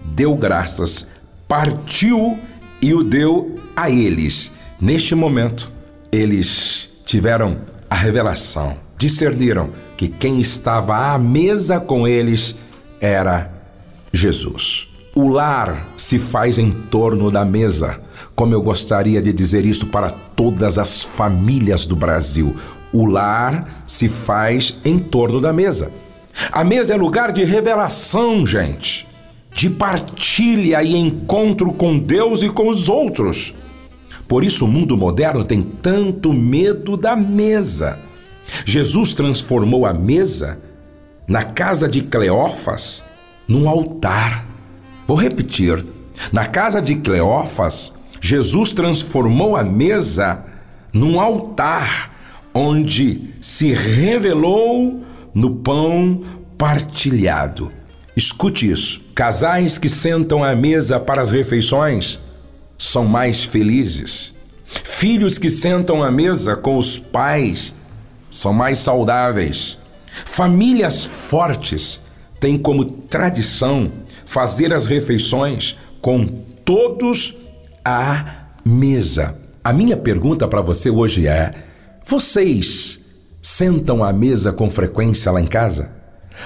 deu 0.04 0.34
graças, 0.36 1.06
partiu 1.48 2.38
e 2.80 2.94
o 2.94 3.02
deu 3.02 3.58
a 3.74 3.90
eles. 3.90 4.52
Neste 4.80 5.14
momento, 5.14 5.70
eles 6.12 6.90
tiveram 7.04 7.58
a 7.90 7.96
revelação, 7.96 8.76
discerniram 8.96 9.70
que 9.96 10.06
quem 10.06 10.40
estava 10.40 11.12
à 11.12 11.18
mesa 11.18 11.80
com 11.80 12.06
eles 12.06 12.54
era 13.00 13.50
Jesus. 14.12 14.88
O 15.16 15.28
lar 15.28 15.84
se 15.96 16.16
faz 16.18 16.58
em 16.58 16.70
torno 16.70 17.28
da 17.28 17.44
mesa. 17.44 17.98
Como 18.36 18.54
eu 18.54 18.62
gostaria 18.62 19.20
de 19.20 19.32
dizer 19.32 19.66
isso 19.66 19.86
para 19.86 20.10
todas 20.10 20.78
as 20.78 21.02
famílias 21.02 21.84
do 21.84 21.96
Brasil. 21.96 22.54
O 22.92 23.04
lar 23.06 23.82
se 23.86 24.08
faz 24.08 24.78
em 24.84 24.98
torno 24.98 25.40
da 25.40 25.52
mesa. 25.52 25.92
A 26.52 26.64
mesa 26.64 26.94
é 26.94 26.96
lugar 26.96 27.32
de 27.32 27.44
revelação, 27.44 28.46
gente, 28.46 29.06
de 29.52 29.68
partilha 29.68 30.82
e 30.82 30.96
encontro 30.96 31.72
com 31.72 31.98
Deus 31.98 32.42
e 32.42 32.48
com 32.48 32.68
os 32.68 32.88
outros. 32.88 33.54
Por 34.26 34.44
isso 34.44 34.64
o 34.64 34.68
mundo 34.68 34.96
moderno 34.96 35.44
tem 35.44 35.62
tanto 35.62 36.32
medo 36.32 36.96
da 36.96 37.16
mesa. 37.16 37.98
Jesus 38.64 39.14
transformou 39.14 39.84
a 39.84 39.92
mesa 39.92 40.60
na 41.26 41.42
casa 41.42 41.88
de 41.88 42.02
Cleófas 42.02 43.02
num 43.46 43.68
altar. 43.68 44.46
Vou 45.06 45.16
repetir: 45.16 45.84
na 46.32 46.46
casa 46.46 46.80
de 46.80 46.96
Cleófas, 46.96 47.94
Jesus 48.20 48.70
transformou 48.70 49.56
a 49.56 49.64
mesa 49.64 50.44
num 50.92 51.20
altar 51.20 52.17
onde 52.58 53.20
se 53.40 53.72
revelou 53.72 55.04
no 55.32 55.56
pão 55.56 56.24
partilhado. 56.58 57.70
Escute 58.16 58.68
isso: 58.68 59.00
casais 59.14 59.78
que 59.78 59.88
sentam 59.88 60.42
à 60.42 60.56
mesa 60.56 60.98
para 60.98 61.22
as 61.22 61.30
refeições 61.30 62.18
são 62.76 63.04
mais 63.04 63.44
felizes. 63.44 64.34
Filhos 64.66 65.38
que 65.38 65.48
sentam 65.48 66.02
à 66.02 66.10
mesa 66.10 66.56
com 66.56 66.76
os 66.76 66.98
pais 66.98 67.72
são 68.28 68.52
mais 68.52 68.80
saudáveis. 68.80 69.78
Famílias 70.24 71.04
fortes 71.04 72.00
têm 72.40 72.58
como 72.58 72.84
tradição 72.84 73.90
fazer 74.26 74.74
as 74.74 74.84
refeições 74.84 75.76
com 76.02 76.26
todos 76.64 77.36
à 77.84 78.48
mesa. 78.64 79.36
A 79.62 79.72
minha 79.72 79.96
pergunta 79.96 80.48
para 80.48 80.60
você 80.60 80.90
hoje 80.90 81.26
é: 81.28 81.67
vocês 82.08 83.00
sentam 83.42 84.02
à 84.02 84.10
mesa 84.14 84.50
com 84.50 84.70
frequência 84.70 85.30
lá 85.30 85.42
em 85.42 85.46
casa? 85.46 85.90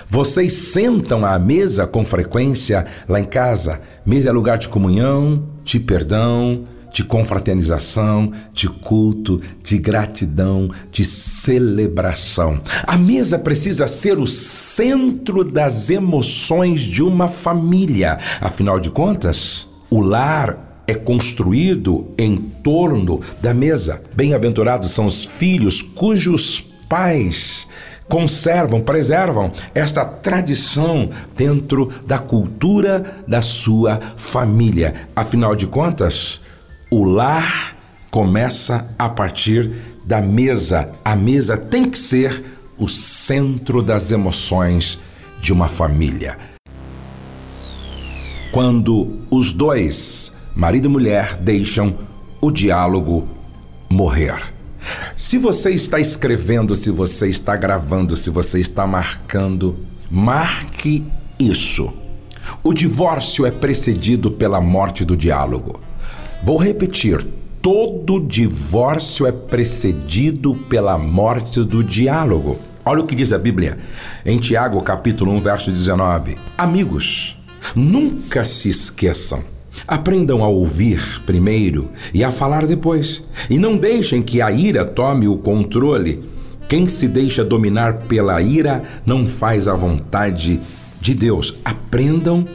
Vocês 0.08 0.52
sentam 0.52 1.24
à 1.24 1.38
mesa 1.38 1.86
com 1.86 2.04
frequência 2.04 2.84
lá 3.08 3.20
em 3.20 3.24
casa? 3.24 3.80
Mesa 4.04 4.30
é 4.30 4.32
lugar 4.32 4.58
de 4.58 4.68
comunhão, 4.68 5.50
de 5.62 5.78
perdão, 5.78 6.64
de 6.92 7.04
confraternização, 7.04 8.32
de 8.52 8.68
culto, 8.68 9.40
de 9.62 9.78
gratidão, 9.78 10.68
de 10.90 11.04
celebração. 11.04 12.60
A 12.84 12.98
mesa 12.98 13.38
precisa 13.38 13.86
ser 13.86 14.18
o 14.18 14.26
centro 14.26 15.44
das 15.44 15.90
emoções 15.90 16.80
de 16.80 17.04
uma 17.04 17.28
família. 17.28 18.18
Afinal 18.40 18.80
de 18.80 18.90
contas, 18.90 19.68
o 19.88 20.00
lar 20.00 20.71
é 20.86 20.94
construído 20.94 22.12
em 22.18 22.36
torno 22.36 23.20
da 23.40 23.54
mesa. 23.54 24.02
Bem-aventurados 24.14 24.90
são 24.90 25.06
os 25.06 25.24
filhos 25.24 25.82
cujos 25.82 26.64
pais 26.88 27.66
conservam, 28.12 28.78
preservam 28.78 29.50
esta 29.74 30.04
tradição 30.04 31.08
dentro 31.34 31.90
da 32.06 32.18
cultura 32.18 33.24
da 33.26 33.40
sua 33.40 33.98
família. 34.18 35.08
Afinal 35.16 35.56
de 35.56 35.66
contas, 35.66 36.38
o 36.90 37.04
lar 37.04 37.74
começa 38.10 38.86
a 38.98 39.08
partir 39.08 39.70
da 40.04 40.20
mesa. 40.20 40.90
A 41.02 41.16
mesa 41.16 41.56
tem 41.56 41.88
que 41.88 41.98
ser 41.98 42.44
o 42.76 42.86
centro 42.86 43.82
das 43.82 44.10
emoções 44.10 44.98
de 45.40 45.54
uma 45.54 45.68
família. 45.68 46.36
Quando 48.52 49.20
os 49.30 49.54
dois, 49.54 50.30
marido 50.54 50.86
e 50.86 50.88
mulher, 50.88 51.36
deixam 51.36 51.94
o 52.40 52.50
diálogo 52.50 53.28
morrer. 53.88 54.52
Se 55.16 55.38
você 55.38 55.70
está 55.70 56.00
escrevendo, 56.00 56.74
se 56.74 56.90
você 56.90 57.28
está 57.28 57.56
gravando, 57.56 58.16
se 58.16 58.30
você 58.30 58.58
está 58.58 58.86
marcando, 58.86 59.76
marque 60.10 61.04
isso. 61.38 61.92
O 62.62 62.72
divórcio 62.72 63.46
é 63.46 63.50
precedido 63.50 64.30
pela 64.30 64.60
morte 64.60 65.04
do 65.04 65.16
diálogo. 65.16 65.80
Vou 66.42 66.56
repetir: 66.56 67.24
todo 67.60 68.20
divórcio 68.20 69.26
é 69.26 69.32
precedido 69.32 70.54
pela 70.68 70.98
morte 70.98 71.62
do 71.62 71.82
diálogo. 71.84 72.58
Olha 72.84 73.02
o 73.02 73.06
que 73.06 73.14
diz 73.14 73.32
a 73.32 73.38
Bíblia 73.38 73.78
em 74.26 74.38
Tiago, 74.38 74.82
capítulo 74.82 75.32
1, 75.32 75.40
verso 75.40 75.70
19. 75.70 76.36
Amigos, 76.58 77.38
nunca 77.76 78.44
se 78.44 78.68
esqueçam. 78.68 79.51
Aprendam 79.92 80.42
a 80.42 80.48
ouvir 80.48 81.20
primeiro 81.26 81.90
e 82.14 82.24
a 82.24 82.32
falar 82.32 82.66
depois. 82.66 83.22
E 83.50 83.58
não 83.58 83.76
deixem 83.76 84.22
que 84.22 84.40
a 84.40 84.50
ira 84.50 84.86
tome 84.86 85.28
o 85.28 85.36
controle. 85.36 86.24
Quem 86.66 86.86
se 86.86 87.06
deixa 87.06 87.44
dominar 87.44 88.04
pela 88.08 88.40
ira 88.40 88.82
não 89.04 89.26
faz 89.26 89.68
a 89.68 89.74
vontade 89.74 90.62
de 90.98 91.12
Deus. 91.12 91.58
Aprendam 91.62 92.46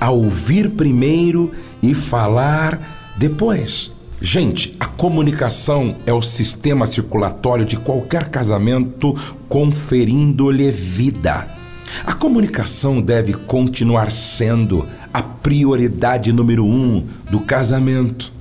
a 0.00 0.10
ouvir 0.10 0.70
primeiro 0.70 1.52
e 1.80 1.94
falar 1.94 3.14
depois, 3.16 3.92
gente, 4.20 4.76
a 4.80 4.86
comunicação 4.86 5.94
é 6.04 6.12
o 6.12 6.20
sistema 6.20 6.86
circulatório 6.86 7.64
de 7.64 7.76
qualquer 7.76 8.30
casamento, 8.30 9.14
conferindo-lhe 9.48 10.72
vida. 10.72 11.60
A 12.04 12.14
comunicação 12.14 13.00
deve 13.00 13.32
continuar 13.32 14.10
sendo 14.10 14.88
a 15.12 15.22
prioridade 15.22 16.32
número 16.32 16.64
um 16.64 17.06
do 17.30 17.40
casamento. 17.40 18.32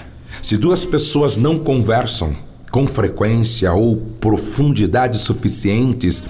Se 0.41 0.57
duas 0.57 0.85
pessoas 0.85 1.38
não 1.38 1.59
conversam 1.59 2.35
com 2.71 2.85
frequência 2.85 3.73
ou 3.73 3.97
profundidade 3.97 5.17
suficientes, 5.17 6.23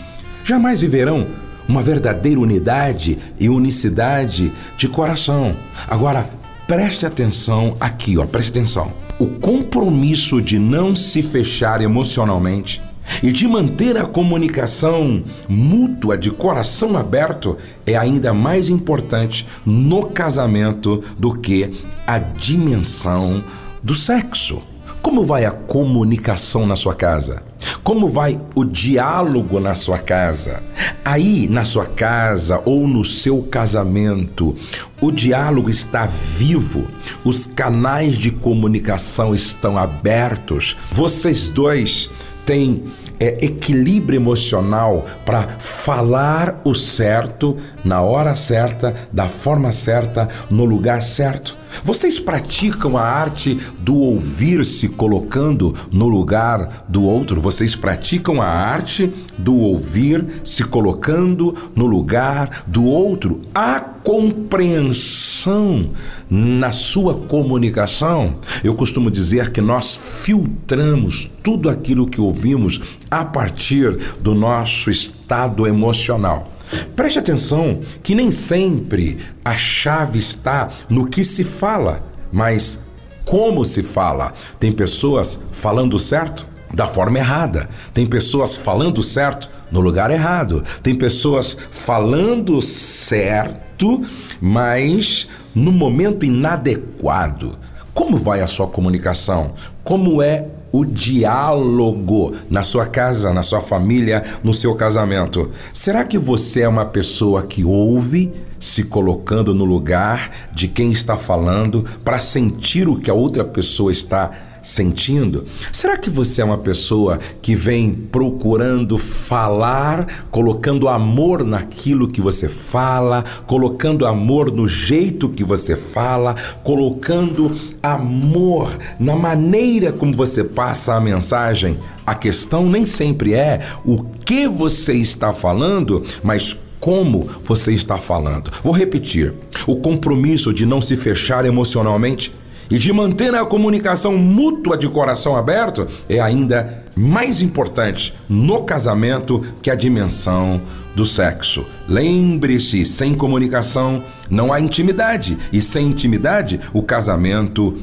jamais 0.44 0.82
viverão 0.82 1.28
uma 1.68 1.84
verdadeira 1.84 2.40
unidade 2.40 3.20
e 3.40 3.48
unicidade 3.50 4.52
de 4.76 4.88
coração. 4.88 5.56
Agora, 5.88 6.28
preste 6.68 7.06
atenção 7.06 7.78
aqui, 7.80 8.18
ó, 8.18 8.26
preste 8.26 8.50
atenção. 8.50 8.92
O 9.20 9.28
compromisso 9.28 10.42
de 10.42 10.58
não 10.58 10.96
se 10.96 11.22
fechar 11.22 11.82
emocionalmente 11.82 12.82
e 13.22 13.32
de 13.32 13.48
manter 13.48 13.98
a 13.98 14.06
comunicação 14.06 15.24
mútua 15.48 16.18
de 16.18 16.32
coração 16.32 16.98
aberto 16.98 17.58
é 17.86 17.96
ainda 17.96 18.34
mais 18.34 18.70
importante 18.70 19.48
no 19.66 20.04
casamento 20.08 21.04
do 21.18 21.34
que 21.34 21.72
a 22.06 22.20
dimensão 22.20 23.44
do 23.82 23.96
sexo. 23.96 24.62
Como 25.02 25.24
vai 25.24 25.46
a 25.46 25.52
comunicação 25.52 26.68
na 26.68 26.76
sua 26.76 26.94
casa? 26.94 27.42
Como 27.84 28.08
vai 28.08 28.40
o 28.54 28.64
diálogo 28.64 29.60
na 29.60 29.74
sua 29.74 29.98
casa? 29.98 30.62
Aí, 31.04 31.48
na 31.50 31.64
sua 31.64 31.86
casa 31.86 32.62
ou 32.66 32.88
no 32.88 33.04
seu 33.04 33.42
casamento, 33.44 34.56
o 35.02 35.12
diálogo 35.12 35.70
está 35.70 36.06
vivo, 36.06 36.88
os 37.24 37.46
canais 37.46 38.18
de 38.18 38.30
comunicação 38.30 39.34
estão 39.34 39.78
abertos, 39.78 40.78
vocês 40.92 41.48
dois 41.48 42.10
têm 42.50 42.86
é, 43.20 43.46
equilíbrio 43.46 44.18
emocional 44.18 45.06
para 45.24 45.44
falar 45.60 46.60
o 46.66 46.74
certo 46.74 47.56
na 47.86 48.02
hora 48.02 48.34
certa, 48.34 48.96
da 49.14 49.28
forma 49.28 49.72
certa, 49.72 50.28
no 50.50 50.66
lugar 50.66 51.04
certo. 51.04 51.56
Vocês 51.84 52.20
praticam 52.20 52.98
a 52.98 53.02
arte 53.02 53.58
do 53.80 53.96
ouvir 53.96 54.66
se 54.66 54.90
colocando 54.90 55.74
no 55.92 56.08
lugar 56.08 56.86
do 56.88 57.04
outro? 57.04 57.40
Vocês 57.40 57.76
praticam 57.76 58.42
a 58.42 58.48
arte 58.48 59.12
do 59.38 59.56
ouvir 59.56 60.42
se 60.44 60.64
colocando 60.64 61.56
no 61.76 61.86
lugar 61.86 62.64
do 62.68 62.84
outro? 62.84 63.42
A 63.54 63.80
compreensão 63.80 65.90
na 66.30 66.72
sua 66.72 67.14
comunicação. 67.14 68.36
Eu 68.64 68.76
costumo 68.76 69.10
dizer 69.10 69.52
que 69.52 69.62
nós 69.62 70.00
filtramos 70.22 71.30
tudo 71.44 71.70
aquilo 71.70 72.08
que 72.08 72.22
ouvimos 72.22 72.98
a 73.10 73.26
partir 73.26 73.96
do 74.20 74.36
nosso 74.36 74.90
estado 74.90 75.68
emocional. 75.68 76.52
Preste 76.96 77.20
atenção 77.20 77.82
que 78.04 78.14
nem 78.16 78.32
sempre 78.32 79.20
a 79.44 79.58
chave 79.58 80.20
está 80.20 80.70
no 80.90 81.08
que 81.08 81.24
se 81.24 81.44
fala, 81.44 82.04
mas 82.32 82.80
como 83.26 83.64
se 83.64 83.84
fala. 83.84 84.34
Tem 84.60 84.72
pessoas 84.72 85.40
falando 85.52 86.00
certo 86.00 86.46
da 86.74 86.88
forma 86.88 87.18
errada, 87.18 87.70
tem 87.94 88.06
pessoas 88.06 88.58
falando 88.58 89.02
certo 89.02 89.50
no 89.72 89.80
lugar 89.80 90.12
errado, 90.12 90.64
tem 90.84 90.96
pessoas 90.96 91.58
falando 91.72 92.62
certo, 92.62 94.04
mas 94.40 95.28
no 95.54 95.72
momento 95.72 96.26
inadequado. 96.26 97.58
Como 98.00 98.18
vai 98.18 98.40
a 98.40 98.48
sua 98.48 98.66
comunicação? 98.66 99.52
Como 99.84 100.22
é 100.22 100.46
o 100.72 100.86
diálogo 100.86 102.34
na 102.50 102.64
sua 102.64 102.86
casa, 102.86 103.34
na 103.34 103.44
sua 103.44 103.60
família, 103.60 104.24
no 104.42 104.54
seu 104.54 104.74
casamento. 104.74 105.52
Será 105.74 106.06
que 106.06 106.18
você 106.18 106.62
é 106.62 106.68
uma 106.70 106.86
pessoa 106.86 107.44
que 107.44 107.66
ouve, 107.66 108.32
se 108.58 108.86
colocando 108.86 109.54
no 109.54 109.66
lugar 109.66 110.32
de 110.54 110.70
quem 110.70 110.94
está 110.94 111.18
falando, 111.18 111.84
para 112.02 112.22
sentir 112.22 112.88
o 112.88 112.98
que 112.98 113.12
a 113.12 113.14
outra 113.14 113.44
pessoa 113.44 113.92
está 113.92 114.32
sentindo? 114.62 115.46
Será 115.72 115.98
que 115.98 116.10
você 116.10 116.42
é 116.42 116.46
uma 116.46 116.58
pessoa 116.58 117.20
que 117.42 117.56
vem 117.56 117.94
procurando 117.94 118.98
falar, 118.98 120.26
colocando 120.32 120.88
amor 120.88 121.44
naquilo 121.44 122.08
que 122.08 122.22
você 122.22 122.48
fala, 122.48 123.24
colocando 123.48 124.06
amor 124.06 124.52
no 124.52 124.68
jeito 124.68 125.30
que 125.30 125.44
você 125.44 125.76
fala, 125.76 126.36
colocando 126.64 127.52
amor 127.82 128.78
na 129.00 129.16
maneira 129.16 129.92
como 129.92 130.14
você 130.14 130.44
passa 130.44 130.96
a 130.96 131.02
mensagem? 131.02 131.78
A 132.06 132.16
questão 132.16 132.68
nem 132.68 132.86
sempre 132.86 133.34
é 133.34 133.62
o 133.86 134.04
que 134.04 134.48
você 134.48 134.94
está 134.94 135.32
falando, 135.32 136.04
mas 136.24 136.60
como 136.80 137.30
você 137.44 137.74
está 137.74 137.98
falando. 137.98 138.52
Vou 138.64 138.74
repetir: 138.74 139.34
o 139.68 139.78
compromisso 139.78 140.54
de 140.54 140.66
não 140.66 140.82
se 140.82 140.96
fechar 140.96 141.46
emocionalmente 141.46 142.34
e 142.70 142.78
de 142.78 142.94
manter 142.94 143.34
a 143.34 143.46
comunicação 143.46 144.18
mútua 144.18 144.78
de 144.78 144.88
coração 144.88 145.36
aberto 145.36 145.88
é 146.08 146.20
ainda 146.20 146.84
mais 146.96 147.42
importante 147.42 148.14
no 148.28 148.64
casamento 148.64 149.44
que 149.62 149.72
a 149.72 149.76
dimensão 149.76 150.62
do 150.96 151.06
sexo. 151.06 151.66
Lembre-se, 151.88 152.84
sem 152.86 153.16
comunicação 153.16 154.04
não 154.30 154.52
há 154.52 154.60
intimidade, 154.60 155.38
e 155.52 155.62
sem 155.62 155.88
intimidade 155.88 156.60
o 156.74 156.84
casamento 156.84 157.78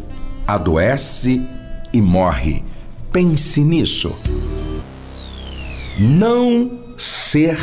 adoece 0.46 1.42
e 1.92 2.00
morre. 2.00 2.64
Pense 3.12 3.62
nisso. 3.62 4.14
Não 5.98 6.78
ser 6.96 7.58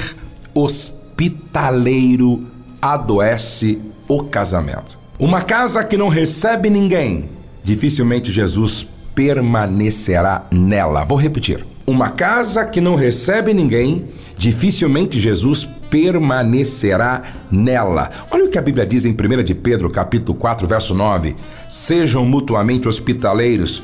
hospitaleiro 0.53 2.47
adoece 2.81 3.79
o 4.07 4.23
casamento. 4.23 5.02
Uma 5.19 5.43
casa 5.43 5.83
que 5.83 5.95
não 5.95 6.09
recebe 6.09 6.71
ninguém, 6.71 7.29
dificilmente 7.63 8.31
Jesus 8.31 8.87
permanecerá 9.13 10.47
nela. 10.51 11.05
Vou 11.05 11.17
repetir. 11.17 11.63
Uma 11.85 12.09
casa 12.09 12.65
que 12.65 12.81
não 12.81 12.95
recebe 12.95 13.53
ninguém, 13.53 14.05
dificilmente 14.35 15.19
Jesus 15.19 15.69
permanecerá 15.89 17.21
nela. 17.51 18.09
Olha 18.31 18.45
o 18.45 18.49
que 18.49 18.57
a 18.57 18.61
Bíblia 18.61 18.87
diz 18.87 19.05
em 19.05 19.11
1 19.11 19.43
de 19.43 19.53
Pedro, 19.53 19.89
capítulo 19.91 20.35
4, 20.35 20.65
verso 20.65 20.95
9: 20.95 21.35
Sejam 21.69 22.25
mutuamente 22.25 22.87
hospitaleiros, 22.87 23.83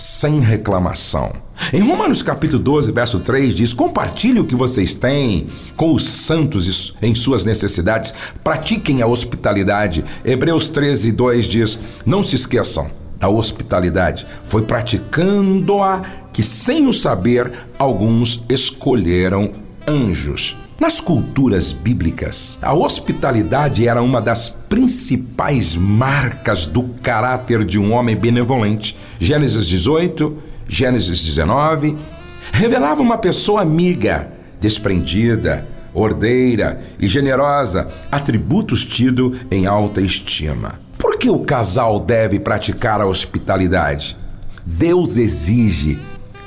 sem 0.00 0.40
reclamação. 0.40 1.32
Em 1.72 1.80
Romanos 1.80 2.22
capítulo 2.22 2.62
12, 2.62 2.90
verso 2.90 3.20
3 3.20 3.54
diz: 3.54 3.72
Compartilhe 3.74 4.40
o 4.40 4.46
que 4.46 4.56
vocês 4.56 4.94
têm 4.94 5.48
com 5.76 5.92
os 5.92 6.06
santos 6.08 6.94
em 7.02 7.14
suas 7.14 7.44
necessidades, 7.44 8.14
pratiquem 8.42 9.02
a 9.02 9.06
hospitalidade. 9.06 10.02
Hebreus 10.24 10.70
13, 10.70 11.12
2 11.12 11.44
diz: 11.44 11.78
Não 12.06 12.22
se 12.22 12.34
esqueçam 12.34 12.90
da 13.18 13.28
hospitalidade. 13.28 14.26
Foi 14.44 14.62
praticando-a 14.62 16.02
que, 16.32 16.42
sem 16.42 16.86
o 16.86 16.92
saber, 16.92 17.52
alguns 17.78 18.42
escolheram 18.48 19.52
anjos. 19.86 20.56
Nas 20.80 20.98
culturas 20.98 21.72
bíblicas, 21.72 22.58
a 22.62 22.72
hospitalidade 22.72 23.86
era 23.86 24.00
uma 24.00 24.18
das 24.18 24.48
principais 24.48 25.76
marcas 25.76 26.64
do 26.64 26.84
caráter 27.02 27.66
de 27.66 27.78
um 27.78 27.92
homem 27.92 28.16
benevolente. 28.16 28.96
Gênesis 29.18 29.66
18, 29.66 30.38
Gênesis 30.66 31.20
19 31.20 31.98
revelava 32.50 33.02
uma 33.02 33.18
pessoa 33.18 33.60
amiga, 33.60 34.32
desprendida, 34.58 35.68
ordeira 35.92 36.80
e 36.98 37.06
generosa, 37.06 37.90
atributos 38.10 38.82
tidos 38.82 39.36
em 39.50 39.66
alta 39.66 40.00
estima. 40.00 40.80
Por 40.96 41.18
que 41.18 41.28
o 41.28 41.40
casal 41.40 42.00
deve 42.00 42.40
praticar 42.40 43.02
a 43.02 43.06
hospitalidade? 43.06 44.16
Deus 44.64 45.18
exige 45.18 45.98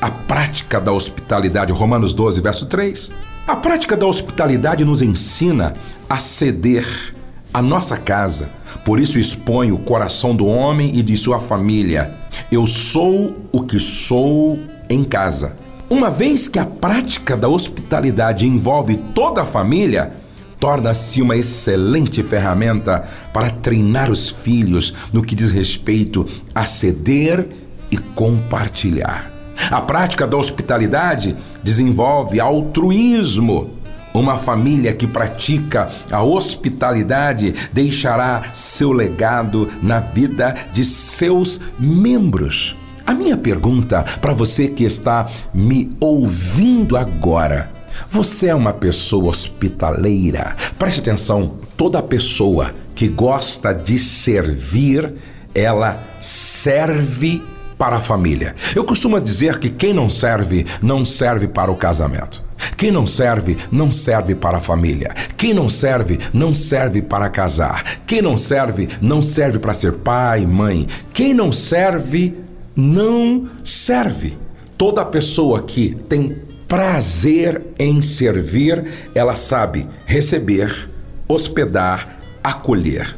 a 0.01 0.09
prática 0.09 0.81
da 0.81 0.91
hospitalidade, 0.91 1.71
Romanos 1.71 2.15
12, 2.15 2.41
verso 2.41 2.65
3. 2.65 3.11
A 3.45 3.57
prática 3.57 3.97
da 3.97 4.05
hospitalidade 4.05 4.85
nos 4.85 5.01
ensina 5.01 5.73
a 6.09 6.17
ceder 6.17 7.13
a 7.53 7.61
nossa 7.61 7.97
casa. 7.97 8.49
Por 8.85 9.01
isso 9.01 9.19
expõe 9.19 9.69
o 9.69 9.77
coração 9.77 10.33
do 10.33 10.47
homem 10.47 10.97
e 10.97 11.03
de 11.03 11.17
sua 11.17 11.41
família. 11.41 12.13
Eu 12.49 12.65
sou 12.65 13.35
o 13.51 13.61
que 13.63 13.77
sou 13.79 14.57
em 14.89 15.03
casa. 15.03 15.57
Uma 15.89 16.09
vez 16.09 16.47
que 16.47 16.57
a 16.57 16.65
prática 16.65 17.35
da 17.35 17.49
hospitalidade 17.49 18.47
envolve 18.47 18.95
toda 19.13 19.41
a 19.41 19.45
família, 19.45 20.13
torna-se 20.57 21.21
uma 21.21 21.35
excelente 21.35 22.23
ferramenta 22.23 23.03
para 23.33 23.49
treinar 23.49 24.09
os 24.09 24.29
filhos 24.29 24.93
no 25.11 25.21
que 25.21 25.35
diz 25.35 25.51
respeito 25.51 26.25
a 26.55 26.65
ceder 26.65 27.45
e 27.91 27.97
compartilhar. 27.97 29.32
A 29.71 29.81
prática 29.81 30.27
da 30.27 30.37
hospitalidade 30.37 31.35
desenvolve 31.63 32.39
altruísmo. 32.39 33.71
Uma 34.13 34.37
família 34.37 34.93
que 34.93 35.07
pratica 35.07 35.89
a 36.11 36.21
hospitalidade 36.21 37.55
deixará 37.71 38.43
seu 38.53 38.91
legado 38.91 39.69
na 39.81 39.99
vida 39.99 40.53
de 40.71 40.85
seus 40.85 41.59
membros. 41.79 42.75
A 43.05 43.13
minha 43.13 43.35
pergunta 43.35 44.03
para 44.21 44.33
você 44.33 44.67
que 44.67 44.83
está 44.83 45.27
me 45.53 45.91
ouvindo 45.99 46.95
agora: 46.95 47.71
você 48.09 48.47
é 48.47 48.55
uma 48.55 48.71
pessoa 48.71 49.29
hospitaleira? 49.29 50.55
Preste 50.77 50.99
atenção: 50.99 51.53
toda 51.75 52.01
pessoa 52.01 52.71
que 52.95 53.07
gosta 53.07 53.73
de 53.73 53.97
servir, 53.97 55.13
ela 55.55 55.99
serve 56.21 57.41
para 57.83 57.97
a 57.97 57.99
família. 57.99 58.55
Eu 58.73 58.85
costumo 58.85 59.19
dizer 59.19 59.59
que 59.59 59.69
quem 59.69 59.93
não 59.93 60.09
serve, 60.09 60.65
não 60.81 61.03
serve 61.03 61.49
para 61.49 61.69
o 61.69 61.75
casamento. 61.75 62.41
Quem 62.77 62.89
não 62.89 63.05
serve, 63.05 63.57
não 63.69 63.91
serve 63.91 64.33
para 64.33 64.55
a 64.55 64.61
família. 64.61 65.13
Quem 65.35 65.53
não 65.53 65.67
serve, 65.67 66.17
não 66.31 66.53
serve 66.53 67.01
para 67.01 67.29
casar. 67.29 67.83
Quem 68.07 68.21
não 68.21 68.37
serve, 68.37 68.87
não 69.01 69.21
serve 69.21 69.59
para 69.59 69.73
ser 69.73 69.95
pai, 69.95 70.45
mãe. 70.45 70.87
Quem 71.13 71.33
não 71.33 71.51
serve, 71.51 72.37
não 72.73 73.49
serve. 73.65 74.37
Toda 74.77 75.03
pessoa 75.03 75.61
que 75.61 75.93
tem 76.07 76.37
prazer 76.69 77.61
em 77.77 78.01
servir, 78.01 78.85
ela 79.13 79.35
sabe 79.35 79.89
receber, 80.05 80.89
hospedar, 81.27 82.17
acolher. 82.41 83.13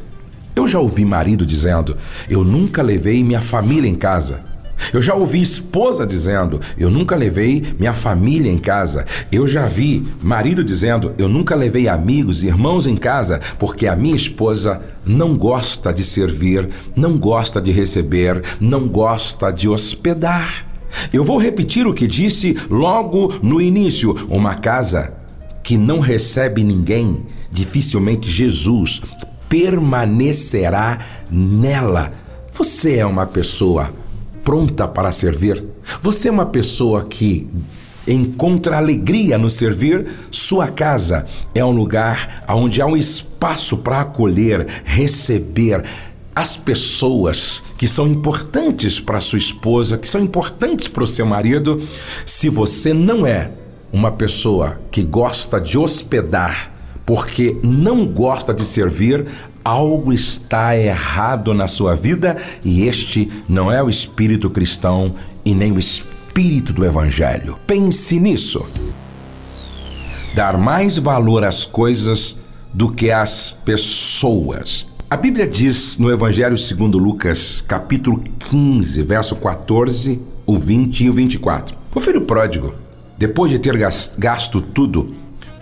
Eu 0.56 0.66
já 0.66 0.80
ouvi 0.80 1.04
marido 1.04 1.46
dizendo: 1.46 1.96
Eu 2.28 2.42
nunca 2.42 2.82
levei 2.82 3.22
minha 3.22 3.40
família 3.40 3.88
em 3.88 3.94
casa. 3.94 4.45
Eu 4.92 5.02
já 5.02 5.14
ouvi 5.14 5.40
esposa 5.40 6.06
dizendo: 6.06 6.60
Eu 6.78 6.90
nunca 6.90 7.16
levei 7.16 7.64
minha 7.78 7.94
família 7.94 8.50
em 8.50 8.58
casa. 8.58 9.04
Eu 9.30 9.46
já 9.46 9.66
vi 9.66 10.06
marido 10.22 10.62
dizendo: 10.62 11.14
Eu 11.18 11.28
nunca 11.28 11.54
levei 11.54 11.88
amigos, 11.88 12.42
irmãos 12.42 12.86
em 12.86 12.96
casa, 12.96 13.40
porque 13.58 13.86
a 13.86 13.96
minha 13.96 14.16
esposa 14.16 14.80
não 15.04 15.36
gosta 15.36 15.92
de 15.92 16.04
servir, 16.04 16.68
não 16.94 17.18
gosta 17.18 17.60
de 17.60 17.72
receber, 17.72 18.42
não 18.60 18.86
gosta 18.86 19.50
de 19.50 19.68
hospedar. 19.68 20.66
Eu 21.12 21.24
vou 21.24 21.38
repetir 21.38 21.86
o 21.86 21.94
que 21.94 22.06
disse 22.06 22.56
logo 22.70 23.34
no 23.42 23.60
início: 23.60 24.14
uma 24.28 24.54
casa 24.54 25.12
que 25.62 25.76
não 25.76 26.00
recebe 26.00 26.62
ninguém, 26.62 27.26
dificilmente 27.50 28.30
Jesus 28.30 29.02
permanecerá 29.48 30.98
nela. 31.30 32.12
Você 32.52 32.96
é 32.96 33.06
uma 33.06 33.26
pessoa 33.26 33.92
pronta 34.46 34.86
para 34.86 35.10
servir? 35.10 35.64
Você 36.00 36.28
é 36.28 36.30
uma 36.30 36.46
pessoa 36.46 37.04
que 37.04 37.48
encontra 38.06 38.76
alegria 38.76 39.36
no 39.36 39.50
servir? 39.50 40.06
Sua 40.30 40.68
casa 40.68 41.26
é 41.52 41.64
um 41.64 41.72
lugar 41.72 42.44
onde 42.48 42.80
há 42.80 42.86
um 42.86 42.96
espaço 42.96 43.76
para 43.78 44.02
acolher, 44.02 44.64
receber 44.84 45.82
as 46.32 46.56
pessoas 46.56 47.60
que 47.76 47.88
são 47.88 48.06
importantes 48.06 49.00
para 49.00 49.20
sua 49.20 49.38
esposa, 49.38 49.98
que 49.98 50.08
são 50.08 50.20
importantes 50.20 50.86
para 50.86 51.02
o 51.02 51.08
seu 51.08 51.26
marido. 51.26 51.82
Se 52.24 52.48
você 52.48 52.94
não 52.94 53.26
é 53.26 53.50
uma 53.92 54.12
pessoa 54.12 54.80
que 54.92 55.02
gosta 55.02 55.60
de 55.60 55.76
hospedar, 55.76 56.72
porque 57.04 57.58
não 57.64 58.06
gosta 58.06 58.54
de 58.54 58.64
servir, 58.64 59.26
algo 59.66 60.12
está 60.12 60.78
errado 60.78 61.52
na 61.52 61.66
sua 61.66 61.96
vida 61.96 62.36
e 62.64 62.86
este 62.86 63.28
não 63.48 63.70
é 63.70 63.82
o 63.82 63.90
espírito 63.90 64.48
cristão 64.48 65.16
e 65.44 65.52
nem 65.52 65.72
o 65.72 65.78
espírito 65.78 66.72
do 66.72 66.84
evangelho. 66.84 67.58
Pense 67.66 68.20
nisso. 68.20 68.64
Dar 70.36 70.56
mais 70.56 70.98
valor 70.98 71.42
às 71.42 71.64
coisas 71.64 72.38
do 72.72 72.92
que 72.92 73.10
às 73.10 73.50
pessoas. 73.50 74.86
A 75.10 75.16
Bíblia 75.16 75.48
diz 75.48 75.98
no 75.98 76.12
Evangelho 76.12 76.58
segundo 76.58 76.96
Lucas, 76.98 77.64
capítulo 77.66 78.22
15, 78.38 79.02
verso 79.02 79.34
14, 79.34 80.20
o 80.44 80.58
20 80.58 81.04
e 81.04 81.10
o 81.10 81.12
24. 81.12 81.76
O 81.92 82.00
filho 82.00 82.20
pródigo, 82.20 82.74
depois 83.18 83.50
de 83.50 83.58
ter 83.58 83.76
gasto 84.18 84.60
tudo, 84.60 85.14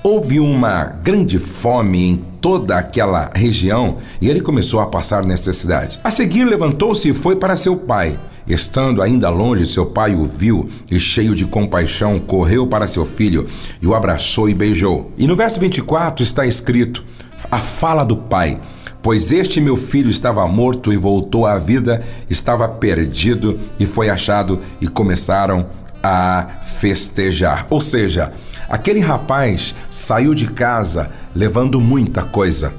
Houve 0.06 0.38
uma 0.38 0.84
grande 0.84 1.38
fome 1.38 2.10
em 2.10 2.16
toda 2.38 2.76
aquela 2.76 3.30
região 3.34 3.96
e 4.20 4.28
ele 4.28 4.42
começou 4.42 4.80
a 4.80 4.86
passar 4.86 5.24
necessidade. 5.24 5.98
A 6.04 6.10
seguir, 6.10 6.44
levantou-se 6.44 7.08
e 7.08 7.14
foi 7.14 7.36
para 7.36 7.56
seu 7.56 7.74
pai. 7.74 8.20
Estando 8.46 9.00
ainda 9.00 9.30
longe, 9.30 9.64
seu 9.64 9.86
pai 9.86 10.14
o 10.14 10.26
viu 10.26 10.68
e, 10.90 11.00
cheio 11.00 11.34
de 11.34 11.46
compaixão, 11.46 12.18
correu 12.18 12.66
para 12.66 12.86
seu 12.86 13.06
filho 13.06 13.46
e 13.80 13.86
o 13.86 13.94
abraçou 13.94 14.46
e 14.46 14.52
beijou. 14.52 15.10
E 15.16 15.26
no 15.26 15.34
verso 15.34 15.58
24 15.58 16.22
está 16.22 16.44
escrito: 16.44 17.02
a 17.50 17.56
fala 17.56 18.04
do 18.04 18.18
pai. 18.18 18.60
Pois 19.02 19.32
este 19.32 19.58
meu 19.58 19.78
filho 19.78 20.10
estava 20.10 20.46
morto 20.46 20.92
e 20.92 20.98
voltou 20.98 21.46
à 21.46 21.56
vida, 21.56 22.04
estava 22.28 22.68
perdido 22.68 23.58
e 23.80 23.86
foi 23.86 24.10
achado, 24.10 24.60
e 24.82 24.86
começaram 24.86 25.64
a 26.02 26.60
festejar. 26.62 27.66
Ou 27.70 27.80
seja, 27.80 28.34
Aquele 28.68 29.00
rapaz 29.00 29.74
saiu 29.90 30.34
de 30.34 30.48
casa 30.48 31.10
levando 31.34 31.80
muita 31.80 32.22
coisa. 32.22 32.72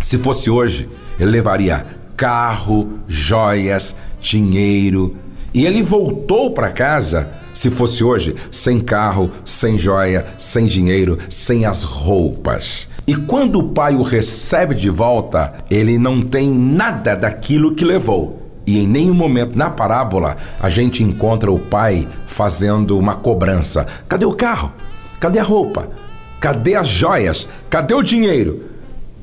Se 0.00 0.18
fosse 0.18 0.50
hoje, 0.50 0.88
ele 1.18 1.30
levaria 1.30 1.86
carro, 2.16 2.98
joias, 3.06 3.96
dinheiro. 4.20 5.16
E 5.54 5.66
ele 5.66 5.82
voltou 5.82 6.52
para 6.52 6.70
casa, 6.70 7.30
se 7.52 7.68
fosse 7.68 8.02
hoje, 8.02 8.34
sem 8.50 8.80
carro, 8.80 9.30
sem 9.44 9.76
joia, 9.76 10.26
sem 10.38 10.66
dinheiro, 10.66 11.18
sem 11.28 11.66
as 11.66 11.82
roupas. 11.82 12.88
E 13.06 13.14
quando 13.14 13.58
o 13.58 13.68
pai 13.70 13.94
o 13.94 14.02
recebe 14.02 14.74
de 14.74 14.88
volta, 14.88 15.54
ele 15.70 15.98
não 15.98 16.22
tem 16.22 16.48
nada 16.48 17.14
daquilo 17.14 17.74
que 17.74 17.84
levou. 17.84 18.40
E 18.64 18.78
em 18.78 18.86
nenhum 18.86 19.14
momento 19.14 19.58
na 19.58 19.68
parábola 19.68 20.36
a 20.60 20.68
gente 20.68 21.02
encontra 21.02 21.50
o 21.50 21.58
pai 21.58 22.06
fazendo 22.28 22.96
uma 22.96 23.14
cobrança. 23.14 23.86
Cadê 24.08 24.24
o 24.24 24.32
carro? 24.32 24.72
Cadê 25.22 25.38
a 25.38 25.44
roupa? 25.44 25.88
Cadê 26.40 26.74
as 26.74 26.88
joias? 26.88 27.48
Cadê 27.70 27.94
o 27.94 28.02
dinheiro? 28.02 28.64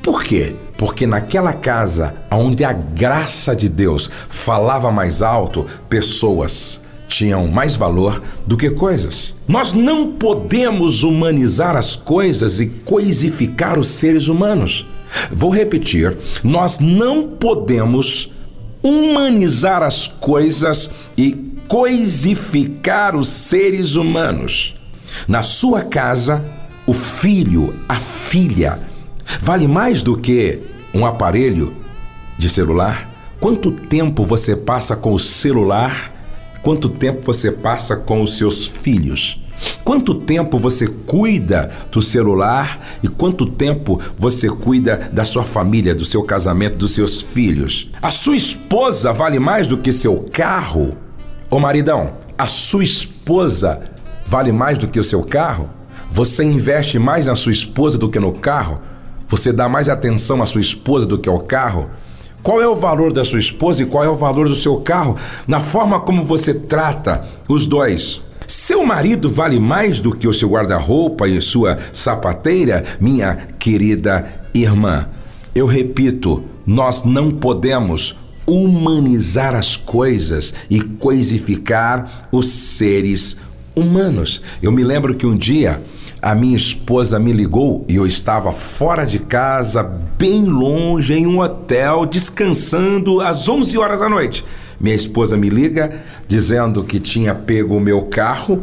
Por 0.02 0.24
quê? 0.24 0.56
Porque 0.78 1.06
naquela 1.06 1.52
casa 1.52 2.16
onde 2.32 2.64
a 2.64 2.72
graça 2.72 3.54
de 3.54 3.68
Deus 3.68 4.10
falava 4.30 4.94
mais 4.94 5.22
alto, 5.22 5.66
pessoas 5.90 6.80
tinham 7.10 7.48
mais 7.48 7.76
valor 7.76 8.24
do 8.48 8.56
que 8.56 8.70
coisas. 8.70 9.36
Nós 9.46 9.74
não 9.74 10.14
podemos 10.14 11.04
humanizar 11.04 11.76
as 11.76 11.98
coisas 11.98 12.62
e 12.62 12.68
coisificar 12.68 13.78
os 13.78 13.90
seres 13.90 14.30
humanos. 14.30 14.88
Vou 15.30 15.50
repetir: 15.50 16.18
nós 16.46 16.80
não 16.80 17.28
podemos 17.28 18.32
humanizar 18.82 19.84
as 19.84 20.08
coisas 20.08 20.90
e 21.18 21.34
coisificar 21.68 23.18
os 23.18 23.28
seres 23.28 23.98
humanos. 23.98 24.79
Na 25.28 25.43
sua 25.43 25.82
casa, 25.82 26.43
o 26.86 26.93
filho, 26.93 27.76
a 27.88 27.95
filha, 27.95 28.80
vale 29.41 29.67
mais 29.67 30.02
do 30.02 30.17
que 30.17 30.60
um 30.93 31.06
aparelho 31.06 31.74
de 32.38 32.50
celular? 32.50 33.10
Quanto 33.39 33.72
tempo 33.72 34.26
você 34.26 34.56
passa 34.56 34.95
com 34.95 35.13
o 35.13 35.19
celular? 35.19 36.13
Quanto 36.62 36.89
tempo 36.89 37.22
você 37.26 37.52
passa 37.52 37.95
com 37.95 38.22
os 38.22 38.38
seus 38.38 38.65
filhos? 38.65 39.39
Quanto 39.84 40.15
tempo 40.15 40.58
você 40.58 40.88
cuida 40.88 41.72
do 41.91 42.02
celular 42.02 43.00
e 43.04 43.08
quanto 43.08 43.45
tempo 43.45 44.00
você 44.17 44.50
cuida 44.50 45.10
da 45.12 45.26
sua 45.26 45.43
família, 45.43 45.95
do 45.95 46.06
seu 46.06 46.24
casamento, 46.24 46.78
dos 46.78 46.91
seus 46.91 47.22
filhos? 47.22 47.89
A 48.02 48.10
sua 48.10 48.36
esposa 48.36 49.12
vale 49.12 49.39
mais 49.39 49.67
do 49.67 49.78
que 49.78 49.91
seu 49.91 50.30
carro? 50.32 50.98
Ô 51.50 51.60
maridão, 51.60 52.13
a 52.38 52.48
sua 52.48 52.84
esposa 52.84 53.82
vale 54.30 54.52
mais 54.52 54.78
do 54.78 54.88
que 54.88 55.00
o 55.00 55.04
seu 55.04 55.24
carro? 55.24 55.72
Você 56.12 56.44
investe 56.44 57.00
mais 57.00 57.26
na 57.26 57.36
sua 57.36 57.52
esposa 57.52 57.98
do 57.98 58.08
que 58.08 58.20
no 58.20 58.32
carro? 58.32 58.80
Você 59.26 59.52
dá 59.52 59.68
mais 59.68 59.89
atenção 59.89 60.39
à 60.39 60.46
sua 60.46 60.62
esposa 60.62 61.08
do 61.08 61.18
que 61.18 61.28
ao 61.28 61.39
carro? 61.39 61.89
Qual 62.44 62.62
é 62.62 62.68
o 62.68 62.76
valor 62.76 63.12
da 63.12 63.24
sua 63.24 63.39
esposa 63.39 63.82
e 63.82 63.88
qual 63.88 64.04
é 64.04 64.08
o 64.10 64.15
valor 64.15 64.48
do 64.48 64.54
seu 64.54 64.78
carro 64.82 65.18
na 65.48 65.60
forma 65.60 66.00
como 66.00 66.24
você 66.24 66.54
trata 66.54 67.28
os 67.48 67.65
dois? 67.65 68.22
Seu 68.48 68.86
marido 68.86 69.32
vale 69.32 69.60
mais 69.60 70.00
do 70.00 70.15
que 70.15 70.28
o 70.28 70.34
seu 70.34 70.50
guarda-roupa 70.50 71.28
e 71.28 71.42
sua 71.42 71.80
sapateira, 71.92 72.84
minha 73.02 73.36
querida 73.58 74.28
irmã. 74.54 75.08
Eu 75.56 75.65
repito, 75.65 76.44
nós 76.68 77.04
não 77.04 77.32
podemos 77.32 78.15
humanizar 78.46 79.56
as 79.56 79.76
coisas 79.76 80.54
e 80.70 80.82
coisificar 80.82 82.28
os 82.32 82.50
seres 82.50 83.34
humanos. 83.34 83.49
Eu 84.62 84.72
me 84.72 84.84
lembro 84.84 85.15
que 85.15 85.26
um 85.26 85.36
dia 85.36 85.82
a 86.22 86.36
minha 86.36 86.56
esposa 86.56 87.18
me 87.18 87.32
ligou 87.32 87.86
e 87.88 87.96
eu 87.96 88.06
estava 88.06 88.52
fora 88.52 89.06
de 89.06 89.20
casa, 89.20 89.82
bem 90.18 90.44
longe, 90.44 91.13
em 91.13 91.26
um 91.26 91.39
hotel, 91.39 92.06
descansando 92.06 93.22
às 93.22 93.48
11 93.48 93.78
horas 93.78 94.02
da 94.02 94.10
noite. 94.10 94.46
Minha 94.80 94.96
esposa 94.96 95.38
me 95.38 95.50
liga 95.50 96.04
dizendo 96.28 96.84
que 96.84 97.00
tinha 97.00 97.34
pego 97.34 97.78
o 97.78 97.80
meu 97.80 98.04
carro 98.04 98.62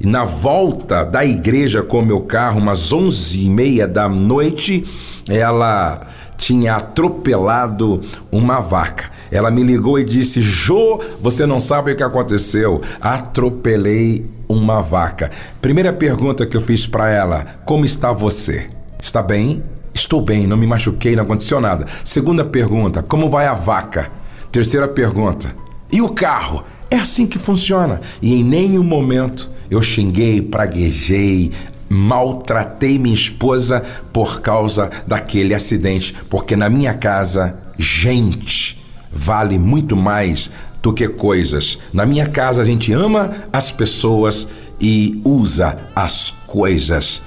e 0.00 0.06
na 0.06 0.24
volta 0.24 1.02
da 1.02 1.24
igreja 1.24 1.82
com 1.82 2.00
o 2.00 2.06
meu 2.06 2.20
carro, 2.20 2.60
umas 2.60 2.92
11 2.92 3.46
e 3.46 3.48
meia 3.48 3.88
da 3.88 4.08
noite, 4.08 4.84
ela 5.28 6.06
tinha 6.36 6.76
atropelado 6.76 8.00
uma 8.30 8.60
vaca. 8.60 9.10
Ela 9.30 9.50
me 9.50 9.62
ligou 9.62 9.98
e 9.98 10.04
disse: 10.04 10.40
Jô, 10.40 11.02
você 11.20 11.44
não 11.46 11.58
sabe 11.58 11.92
o 11.92 11.96
que 11.96 12.02
aconteceu. 12.02 12.80
Atropelei 13.00 14.24
uma 14.48 14.80
vaca. 14.80 15.30
Primeira 15.60 15.92
pergunta 15.92 16.46
que 16.46 16.56
eu 16.56 16.60
fiz 16.60 16.86
para 16.86 17.10
ela: 17.10 17.44
Como 17.64 17.84
está 17.84 18.12
você? 18.12 18.68
Está 19.00 19.22
bem? 19.22 19.62
Estou 19.92 20.22
bem, 20.22 20.46
não 20.46 20.56
me 20.56 20.66
machuquei, 20.66 21.16
não 21.16 21.24
aconteceu 21.24 21.60
nada. 21.60 21.86
Segunda 22.02 22.44
pergunta: 22.44 23.02
Como 23.02 23.28
vai 23.28 23.46
a 23.46 23.54
vaca? 23.54 24.10
Terceira 24.50 24.88
pergunta: 24.88 25.54
E 25.92 26.00
o 26.00 26.08
carro? 26.08 26.64
É 26.90 26.96
assim 26.96 27.26
que 27.26 27.38
funciona. 27.38 28.00
E 28.22 28.40
em 28.40 28.42
nenhum 28.42 28.82
momento 28.82 29.50
eu 29.70 29.82
xinguei, 29.82 30.40
praguejei, 30.40 31.50
maltratei 31.88 32.98
minha 32.98 33.14
esposa 33.14 33.84
por 34.12 34.40
causa 34.40 34.90
daquele 35.06 35.54
acidente, 35.54 36.16
porque 36.30 36.56
na 36.56 36.70
minha 36.70 36.94
casa, 36.94 37.58
gente 37.78 38.78
vale 39.10 39.58
muito 39.58 39.96
mais 39.96 40.50
do 40.82 40.92
que 40.92 41.08
coisas. 41.08 41.78
Na 41.92 42.06
minha 42.06 42.26
casa 42.26 42.62
a 42.62 42.64
gente 42.64 42.92
ama 42.92 43.30
as 43.52 43.70
pessoas 43.70 44.46
e 44.80 45.20
usa 45.24 45.78
as 45.94 46.30
coisas. 46.46 47.22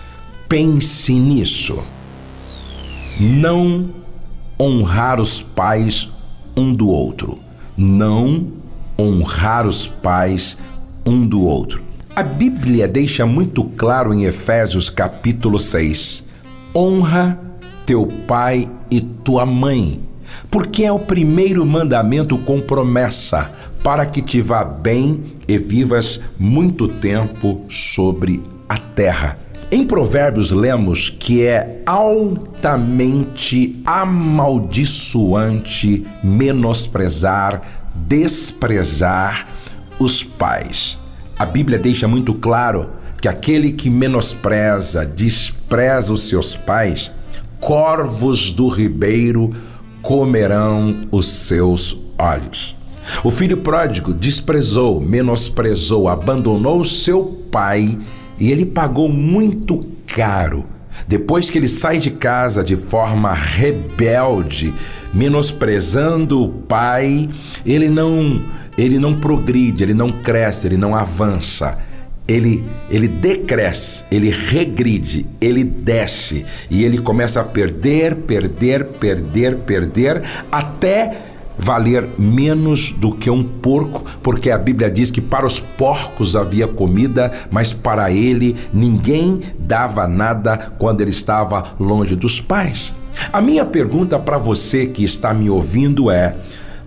Pense 0.48 1.14
nisso. 1.14 1.80
Não 3.20 3.90
honrar 4.60 5.20
os 5.20 5.42
pais 5.42 6.10
um 6.56 6.74
do 6.74 6.90
outro. 6.90 7.40
Não 7.78 8.48
honrar 8.98 9.68
os 9.68 9.88
pais 9.88 10.58
um 11.06 11.28
do 11.28 11.44
outro. 11.44 11.84
A 12.16 12.24
Bíblia 12.24 12.88
deixa 12.88 13.26
muito 13.26 13.64
claro 13.64 14.14
em 14.14 14.26
Efésios 14.26 14.90
capítulo 14.90 15.58
6: 15.58 16.24
honra 16.76 17.40
teu 17.86 18.06
pai 18.28 18.70
e 18.90 19.02
tua 19.02 19.46
mãe 19.46 20.02
porque 20.50 20.84
é 20.84 20.92
o 20.92 21.00
primeiro 21.00 21.66
mandamento 21.66 22.38
com 22.38 22.62
promessa 22.62 23.52
para 23.84 24.06
que 24.06 24.22
te 24.22 24.42
vá 24.42 24.64
bem 24.64 25.38
e 25.48 25.58
vivas 25.58 26.20
muito 26.38 26.88
tempo 26.88 27.66
sobre 27.70 28.44
a 28.70 28.78
terra. 28.78 29.40
Em 29.72 29.84
Provérbios 29.86 30.52
lemos 30.52 31.10
que 31.10 31.44
é 31.44 31.82
altamente 31.86 33.82
amaldiçoante 33.86 36.06
menosprezar, 36.22 37.62
desprezar 37.96 39.48
os 39.98 40.24
pais. 40.24 41.00
A 41.40 41.46
Bíblia 41.46 41.80
deixa 41.80 42.08
muito 42.08 42.34
claro 42.34 42.90
que 43.22 43.28
aquele 43.28 43.72
que 43.72 43.90
menospreza, 43.90 45.06
despreza 45.06 46.12
os 46.12 46.28
seus 46.28 46.56
pais, 46.56 47.14
corvos 47.60 48.52
do 48.52 48.68
ribeiro 48.68 49.54
comerão 50.02 51.02
os 51.12 51.28
seus 51.28 51.98
olhos. 52.18 52.76
O 53.24 53.32
filho 53.32 53.58
pródigo 53.58 54.14
desprezou, 54.14 55.02
menosprezou, 55.02 56.08
abandonou 56.08 56.84
seu 56.84 57.24
pai 57.52 57.98
e 58.40 58.52
ele 58.52 58.66
pagou 58.66 59.10
muito 59.10 59.86
caro. 60.08 60.66
Depois 61.08 61.50
que 61.50 61.58
ele 61.58 61.68
sai 61.68 61.98
de 61.98 62.12
casa 62.12 62.64
de 62.64 62.76
forma 62.76 63.34
rebelde, 63.34 64.74
menosprezando 65.14 66.44
o 66.44 66.50
pai, 66.50 67.30
ele 67.66 67.90
não 67.90 68.42
ele 68.78 68.98
não 68.98 69.20
progride, 69.20 69.84
ele 69.84 69.94
não 69.94 70.12
cresce, 70.12 70.66
ele 70.66 70.78
não 70.78 70.96
avança 70.96 71.78
ele, 72.28 72.64
ele 72.90 73.08
decresce, 73.08 74.06
ele 74.12 74.30
regride, 74.30 75.26
ele 75.40 75.64
desce 75.64 76.46
e 76.70 76.84
ele 76.84 77.00
começa 77.00 77.42
a 77.42 77.44
perder, 77.44 78.16
perder, 78.16 78.86
perder, 78.86 79.58
perder, 79.58 80.24
até 80.52 81.18
valer 81.58 82.08
menos 82.18 82.92
do 82.94 83.12
que 83.12 83.30
um 83.30 83.44
porco, 83.44 84.04
porque 84.24 84.50
a 84.50 84.58
Bíblia 84.58 84.90
diz 84.90 85.12
que 85.12 85.22
para 85.22 85.46
os 85.46 85.60
porcos 85.60 86.36
havia 86.36 86.68
comida, 86.68 87.32
mas 87.52 87.74
para 87.74 88.12
ele 88.12 88.56
ninguém 88.74 89.42
dava 89.60 90.08
nada 90.08 90.58
quando 90.78 91.02
ele 91.02 91.12
estava 91.12 91.76
longe 91.80 92.16
dos 92.16 92.42
pais. 92.42 92.96
A 93.32 93.42
minha 93.42 93.66
pergunta 93.66 94.18
para 94.18 94.38
você 94.38 94.88
que 94.88 95.04
está 95.04 95.34
me 95.34 95.50
ouvindo 95.50 96.10
é: 96.10 96.36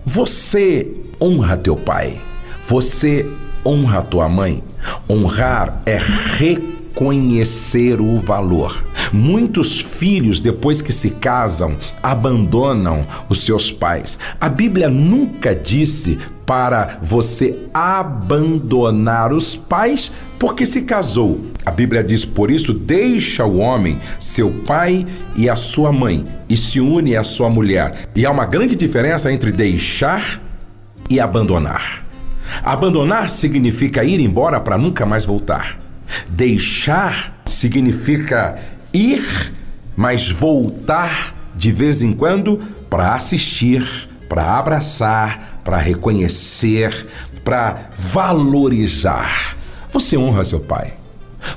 você 0.03 0.91
honra 1.21 1.55
teu 1.55 1.75
pai? 1.75 2.19
Você 2.67 3.25
honra 3.65 4.01
tua 4.01 4.27
mãe? 4.27 4.63
Honrar 5.09 5.81
é 5.85 5.99
reconhecer 6.37 7.99
o 7.99 8.17
valor. 8.17 8.83
Muitos 9.11 9.79
filhos, 9.79 10.39
depois 10.39 10.81
que 10.81 10.91
se 10.91 11.09
casam, 11.09 11.75
abandonam 12.01 13.05
os 13.29 13.45
seus 13.45 13.71
pais. 13.71 14.17
A 14.39 14.49
Bíblia 14.49 14.89
nunca 14.89 15.55
disse 15.55 16.17
para 16.45 16.99
você 17.01 17.57
abandonar 17.73 19.33
os 19.33 19.55
pais 19.55 20.11
porque 20.37 20.65
se 20.65 20.81
casou. 20.81 21.41
A 21.65 21.71
Bíblia 21.71 22.03
diz: 22.03 22.23
por 22.25 22.51
isso, 22.51 22.73
deixa 22.73 23.45
o 23.45 23.57
homem, 23.57 23.99
seu 24.19 24.51
pai 24.65 25.05
e 25.35 25.49
a 25.49 25.55
sua 25.55 25.91
mãe, 25.91 26.25
e 26.49 26.55
se 26.55 26.79
une 26.79 27.15
à 27.15 27.23
sua 27.23 27.49
mulher. 27.49 28.07
E 28.15 28.25
há 28.25 28.31
uma 28.31 28.45
grande 28.45 28.75
diferença 28.75 29.31
entre 29.31 29.51
deixar 29.51 30.41
e 31.09 31.19
abandonar. 31.19 32.04
Abandonar 32.63 33.29
significa 33.29 34.03
ir 34.03 34.19
embora 34.19 34.59
para 34.59 34.77
nunca 34.77 35.05
mais 35.05 35.25
voltar. 35.25 35.79
Deixar 36.29 37.41
significa 37.45 38.59
ir, 38.93 39.53
mas 39.95 40.29
voltar 40.29 41.35
de 41.55 41.71
vez 41.71 42.01
em 42.01 42.13
quando 42.13 42.59
para 42.89 43.15
assistir, 43.15 44.09
para 44.29 44.57
abraçar, 44.57 45.61
para 45.63 45.77
reconhecer, 45.77 47.07
para 47.43 47.89
valorizar. 47.97 49.55
Você 49.91 50.17
honra 50.17 50.43
seu 50.43 50.59
pai. 50.59 51.04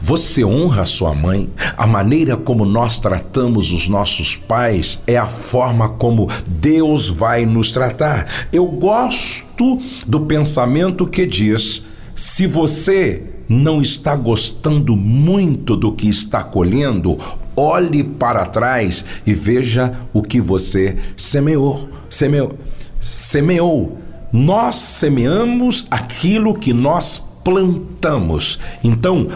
Você 0.00 0.44
honra 0.44 0.86
sua 0.86 1.14
mãe. 1.14 1.48
A 1.76 1.86
maneira 1.86 2.36
como 2.36 2.64
nós 2.64 3.00
tratamos 3.00 3.72
os 3.72 3.88
nossos 3.88 4.36
pais 4.36 5.00
é 5.06 5.16
a 5.16 5.26
forma 5.26 5.88
como 5.88 6.28
Deus 6.46 7.08
vai 7.08 7.46
nos 7.46 7.70
tratar. 7.70 8.26
Eu 8.52 8.66
gosto 8.66 9.78
do 10.06 10.20
pensamento 10.20 11.06
que 11.06 11.26
diz: 11.26 11.84
Se 12.14 12.46
você 12.46 13.22
não 13.48 13.80
está 13.80 14.14
gostando 14.14 14.94
muito 14.94 15.74
do 15.76 15.92
que 15.92 16.08
está 16.08 16.44
colhendo, 16.44 17.18
olhe 17.56 18.04
para 18.04 18.44
trás 18.46 19.04
e 19.26 19.32
veja 19.32 19.92
o 20.12 20.22
que 20.22 20.40
você 20.40 20.96
semeou. 21.16 21.88
Semeou. 22.10 22.54
semeou. 23.00 23.98
Nós 24.30 24.76
semeamos 24.76 25.86
aquilo 25.90 26.54
que 26.54 26.74
nós 26.74 27.24
plantamos. 27.42 28.58
Então, 28.84 29.26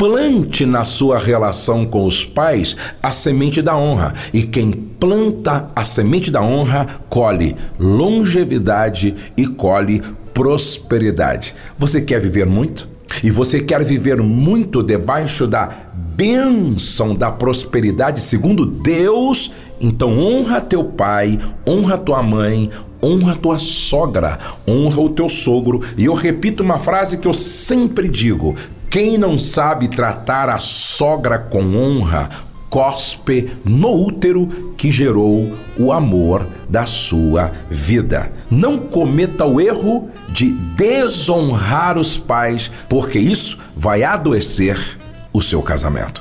plante 0.00 0.64
na 0.64 0.86
sua 0.86 1.18
relação 1.18 1.84
com 1.84 2.06
os 2.06 2.24
pais 2.24 2.74
a 3.02 3.10
semente 3.10 3.60
da 3.60 3.76
honra. 3.76 4.14
E 4.32 4.44
quem 4.44 4.70
planta 4.70 5.66
a 5.76 5.84
semente 5.84 6.30
da 6.30 6.40
honra 6.40 6.86
colhe 7.10 7.54
longevidade 7.78 9.14
e 9.36 9.46
colhe 9.46 10.00
prosperidade. 10.32 11.54
Você 11.78 12.00
quer 12.00 12.18
viver 12.18 12.46
muito? 12.46 12.88
E 13.22 13.30
você 13.30 13.60
quer 13.60 13.84
viver 13.84 14.22
muito 14.22 14.82
debaixo 14.82 15.46
da 15.46 15.68
bênção 15.94 17.14
da 17.14 17.30
prosperidade 17.30 18.22
segundo 18.22 18.64
Deus? 18.64 19.52
Então 19.78 20.18
honra 20.18 20.62
teu 20.62 20.82
pai, 20.82 21.38
honra 21.68 21.98
tua 21.98 22.22
mãe, 22.22 22.70
honra 23.02 23.36
tua 23.36 23.58
sogra, 23.58 24.38
honra 24.66 25.02
o 25.02 25.10
teu 25.10 25.28
sogro. 25.28 25.82
E 25.98 26.06
eu 26.06 26.14
repito 26.14 26.62
uma 26.62 26.78
frase 26.78 27.18
que 27.18 27.28
eu 27.28 27.34
sempre 27.34 28.08
digo: 28.08 28.56
quem 28.90 29.16
não 29.16 29.38
sabe 29.38 29.86
tratar 29.86 30.48
a 30.48 30.58
sogra 30.58 31.38
com 31.38 31.76
honra, 31.76 32.28
cospe 32.68 33.48
no 33.64 33.92
útero 33.92 34.74
que 34.76 34.90
gerou 34.90 35.56
o 35.78 35.92
amor 35.92 36.44
da 36.68 36.84
sua 36.86 37.52
vida. 37.70 38.32
Não 38.50 38.78
cometa 38.78 39.46
o 39.46 39.60
erro 39.60 40.10
de 40.28 40.50
desonrar 40.50 41.96
os 41.96 42.18
pais, 42.18 42.68
porque 42.88 43.20
isso 43.20 43.60
vai 43.76 44.02
adoecer 44.02 44.98
o 45.32 45.40
seu 45.40 45.62
casamento. 45.62 46.20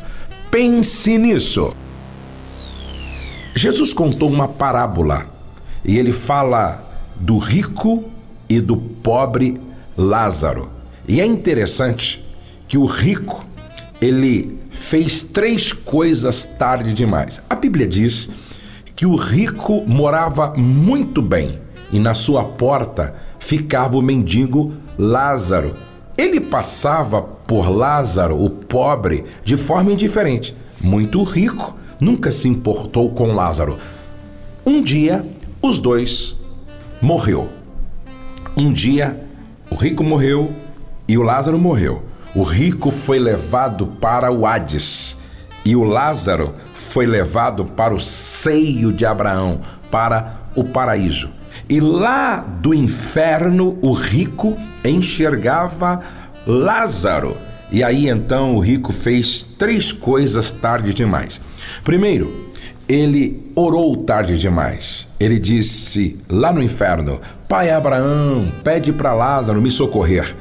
Pense 0.51 1.17
nisso. 1.17 1.75
Jesus 3.55 3.93
contou 3.93 4.29
uma 4.29 4.47
parábola 4.47 5.25
e 5.83 5.97
ele 5.97 6.11
fala 6.11 6.87
do 7.15 7.39
rico 7.39 8.03
e 8.47 8.61
do 8.61 8.77
pobre 8.77 9.59
Lázaro. 9.97 10.69
E 11.07 11.19
é 11.19 11.25
interessante 11.25 12.28
que 12.69 12.77
o 12.77 12.85
rico 12.85 13.43
ele 13.99 14.59
fez 14.69 15.23
três 15.23 15.73
coisas 15.73 16.45
tarde 16.45 16.93
demais. 16.93 17.41
A 17.49 17.55
Bíblia 17.55 17.87
diz 17.87 18.29
que 18.95 19.05
o 19.05 19.15
rico 19.15 19.83
morava 19.85 20.53
muito 20.55 21.21
bem 21.21 21.59
e 21.91 21.99
na 21.99 22.13
sua 22.13 22.43
porta 22.43 23.15
ficava 23.39 23.97
o 23.97 24.01
mendigo 24.01 24.73
Lázaro. 24.97 25.75
Ele 26.15 26.39
passava 26.39 27.21
por 27.21 27.69
Lázaro, 27.69 28.41
o 28.41 28.49
pobre, 28.49 29.25
de 29.43 29.57
forma 29.57 29.91
indiferente. 29.91 30.55
Muito 30.79 31.23
rico, 31.23 31.75
nunca 31.99 32.29
se 32.29 32.47
importou 32.47 33.09
com 33.11 33.33
Lázaro. 33.33 33.77
Um 34.65 34.83
dia, 34.83 35.25
os 35.61 35.79
dois 35.79 36.37
morreu. 37.01 37.49
Um 38.55 38.71
dia, 38.71 39.19
o 39.71 39.75
rico 39.75 40.03
morreu 40.03 40.53
e 41.07 41.17
o 41.17 41.23
Lázaro 41.23 41.57
morreu. 41.57 42.08
O 42.35 42.43
rico 42.43 42.91
foi 42.91 43.17
levado 43.17 43.87
para 43.87 44.31
o 44.31 44.45
Hades 44.45 45.17
e 45.65 45.75
o 45.75 45.83
Lázaro 45.83 46.53
foi 46.75 47.05
levado 47.05 47.65
para 47.65 47.93
o 47.93 47.99
seio 47.99 48.93
de 48.93 49.05
Abraão, 49.05 49.61
para 49.89 50.41
o 50.55 50.63
paraíso. 50.63 51.31
E 51.67 51.79
lá 51.79 52.37
do 52.37 52.73
inferno, 52.73 53.77
o 53.81 53.91
rico 53.93 54.55
enxergava 54.85 56.01
Lázaro. 56.45 57.35
E 57.71 57.83
aí 57.83 58.07
então 58.07 58.55
o 58.55 58.59
rico 58.59 58.93
fez 58.93 59.43
três 59.57 59.91
coisas 59.91 60.51
tarde 60.51 60.93
demais. 60.93 61.41
Primeiro, 61.83 62.49
ele 62.87 63.51
orou 63.55 63.97
tarde 63.97 64.37
demais. 64.37 65.07
Ele 65.19 65.39
disse 65.39 66.19
lá 66.29 66.53
no 66.53 66.61
inferno: 66.61 67.19
Pai 67.47 67.69
Abraão, 67.71 68.51
pede 68.63 68.91
para 68.91 69.13
Lázaro 69.13 69.61
me 69.61 69.69
socorrer 69.69 70.35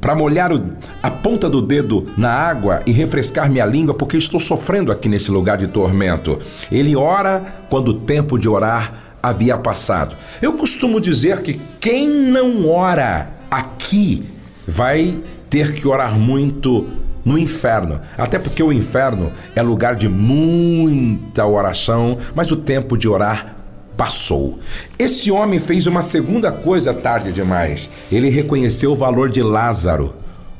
para 0.00 0.14
molhar 0.14 0.52
o, 0.52 0.62
a 1.02 1.10
ponta 1.10 1.48
do 1.48 1.62
dedo 1.62 2.06
na 2.16 2.30
água 2.30 2.82
e 2.86 2.92
refrescar 2.92 3.50
minha 3.50 3.64
língua, 3.64 3.94
porque 3.94 4.16
estou 4.16 4.40
sofrendo 4.40 4.92
aqui 4.92 5.08
nesse 5.08 5.30
lugar 5.30 5.58
de 5.58 5.66
tormento. 5.66 6.38
Ele 6.70 6.96
ora 6.96 7.44
quando 7.68 7.88
o 7.88 7.94
tempo 7.94 8.38
de 8.38 8.48
orar 8.48 9.16
havia 9.22 9.56
passado. 9.58 10.16
Eu 10.40 10.52
costumo 10.52 11.00
dizer 11.00 11.42
que 11.42 11.60
quem 11.80 12.08
não 12.08 12.68
ora 12.68 13.30
aqui 13.50 14.24
vai 14.66 15.20
ter 15.48 15.74
que 15.74 15.86
orar 15.86 16.18
muito 16.18 16.86
no 17.24 17.36
inferno. 17.36 18.00
Até 18.16 18.38
porque 18.38 18.62
o 18.62 18.72
inferno 18.72 19.32
é 19.54 19.60
lugar 19.60 19.96
de 19.96 20.08
muita 20.08 21.44
oração, 21.44 22.18
mas 22.34 22.50
o 22.52 22.56
tempo 22.56 22.96
de 22.96 23.08
orar 23.08 23.55
passou. 23.96 24.58
Esse 24.98 25.30
homem 25.30 25.58
fez 25.58 25.86
uma 25.86 26.02
segunda 26.02 26.52
coisa 26.52 26.92
tarde 26.92 27.32
demais. 27.32 27.90
Ele 28.10 28.28
reconheceu 28.28 28.92
o 28.92 28.96
valor 28.96 29.30
de 29.30 29.42
Lázaro, 29.42 30.14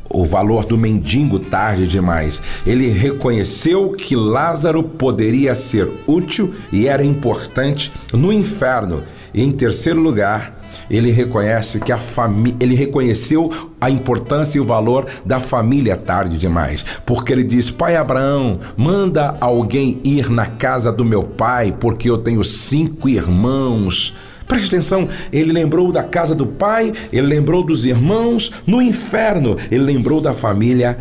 o 0.09 0.25
valor 0.25 0.65
do 0.65 0.79
mendigo 0.79 1.39
tarde 1.39 1.87
demais. 1.87 2.41
Ele 2.67 2.89
reconheceu 2.89 3.91
que 3.91 4.17
Lázaro 4.17 4.83
poderia 4.83 5.55
ser 5.55 5.89
útil 6.07 6.55
e 6.73 6.87
era 6.89 7.05
importante 7.05 7.93
no 8.13 8.33
inferno. 8.33 9.03
E 9.35 9.43
em 9.43 9.53
terceiro 9.53 10.01
lugar, 10.01 10.66
ele 10.91 11.11
reconhece 11.11 11.81
que 11.81 11.93
a 11.93 11.97
família, 11.97 12.57
ele 12.61 12.75
reconheceu 12.75 13.53
a 13.81 13.91
importância 13.91 14.59
e 14.59 14.61
o 14.61 14.65
valor 14.65 15.07
da 15.25 15.41
família 15.41 15.97
tarde 15.97 16.39
demais, 16.39 16.85
porque 17.05 17.33
ele 17.33 17.45
diz: 17.45 17.71
"Pai 17.71 17.97
Abraão, 17.97 18.59
manda 18.77 19.37
alguém 19.41 20.01
ir 20.05 20.31
na 20.31 20.47
casa 20.47 20.93
do 20.93 21.05
meu 21.05 21.23
pai, 21.23 21.75
porque 21.79 22.09
eu 22.09 22.19
tenho 22.19 22.45
cinco 22.45 23.09
irmãos." 23.09 24.15
Preste 24.47 24.69
atenção, 24.69 25.09
ele 25.33 25.53
lembrou 25.53 25.91
da 25.91 26.05
casa 26.05 26.35
do 26.35 26.47
pai, 26.47 26.93
ele 27.13 27.27
lembrou 27.27 27.65
dos 27.65 27.85
irmãos 27.85 28.53
no 28.65 28.81
inferno, 28.81 29.57
ele 29.71 29.83
lembrou 29.83 30.21
da 30.21 30.33
família 30.33 30.97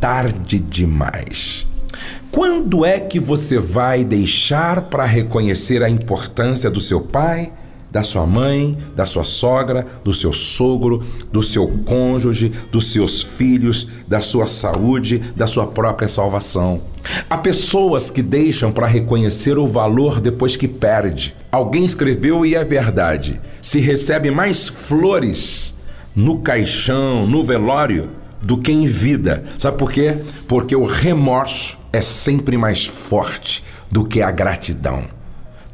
tarde 0.00 0.58
demais. 0.58 1.66
Quando 2.30 2.84
é 2.84 2.98
que 2.98 3.20
você 3.20 3.58
vai 3.58 4.04
deixar 4.04 4.82
para 4.82 5.04
reconhecer 5.04 5.82
a 5.82 5.88
importância 5.88 6.70
do 6.70 6.80
seu 6.80 7.00
pai? 7.00 7.52
Da 7.94 8.02
sua 8.02 8.26
mãe, 8.26 8.76
da 8.96 9.06
sua 9.06 9.22
sogra, 9.22 9.86
do 10.02 10.12
seu 10.12 10.32
sogro, 10.32 11.04
do 11.30 11.40
seu 11.40 11.68
cônjuge, 11.84 12.52
dos 12.72 12.90
seus 12.90 13.22
filhos, 13.22 13.86
da 14.08 14.20
sua 14.20 14.48
saúde, 14.48 15.18
da 15.36 15.46
sua 15.46 15.68
própria 15.68 16.08
salvação. 16.08 16.80
Há 17.30 17.38
pessoas 17.38 18.10
que 18.10 18.20
deixam 18.20 18.72
para 18.72 18.88
reconhecer 18.88 19.56
o 19.58 19.68
valor 19.68 20.20
depois 20.20 20.56
que 20.56 20.66
perde. 20.66 21.36
Alguém 21.52 21.84
escreveu 21.84 22.44
e 22.44 22.56
é 22.56 22.64
verdade. 22.64 23.40
Se 23.62 23.78
recebe 23.78 24.28
mais 24.28 24.66
flores 24.66 25.72
no 26.16 26.40
caixão, 26.40 27.28
no 27.28 27.44
velório, 27.44 28.10
do 28.42 28.58
que 28.58 28.72
em 28.72 28.88
vida. 28.88 29.44
Sabe 29.56 29.78
por 29.78 29.92
quê? 29.92 30.16
Porque 30.48 30.74
o 30.74 30.84
remorso 30.84 31.78
é 31.92 32.00
sempre 32.00 32.58
mais 32.58 32.86
forte 32.86 33.62
do 33.88 34.04
que 34.04 34.20
a 34.20 34.32
gratidão. 34.32 35.04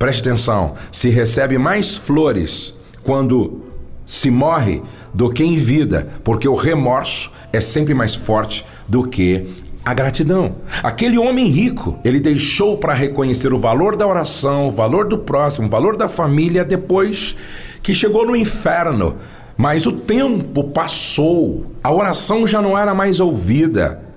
Preste 0.01 0.23
atenção: 0.23 0.77
se 0.91 1.11
recebe 1.11 1.59
mais 1.59 1.95
flores 1.95 2.73
quando 3.03 3.61
se 4.07 4.31
morre 4.31 4.81
do 5.13 5.31
que 5.31 5.45
em 5.45 5.59
vida, 5.59 6.09
porque 6.25 6.49
o 6.49 6.55
remorso 6.55 7.31
é 7.53 7.61
sempre 7.61 7.93
mais 7.93 8.15
forte 8.15 8.65
do 8.89 9.07
que 9.07 9.49
a 9.85 9.93
gratidão. 9.93 10.55
Aquele 10.83 11.19
homem 11.19 11.49
rico, 11.49 11.99
ele 12.03 12.19
deixou 12.19 12.79
para 12.79 12.95
reconhecer 12.95 13.53
o 13.53 13.59
valor 13.59 13.95
da 13.95 14.07
oração, 14.07 14.69
o 14.69 14.71
valor 14.71 15.07
do 15.07 15.19
próximo, 15.19 15.67
o 15.67 15.71
valor 15.71 15.99
da 15.99 16.09
família 16.09 16.65
depois 16.65 17.37
que 17.83 17.93
chegou 17.93 18.27
no 18.27 18.35
inferno. 18.35 19.17
Mas 19.55 19.85
o 19.85 19.93
tempo 19.93 20.65
passou, 20.71 21.67
a 21.85 21.93
oração 21.93 22.47
já 22.47 22.63
não 22.63 22.79
era 22.79 22.95
mais 22.95 23.21
ouvida. 23.21 24.10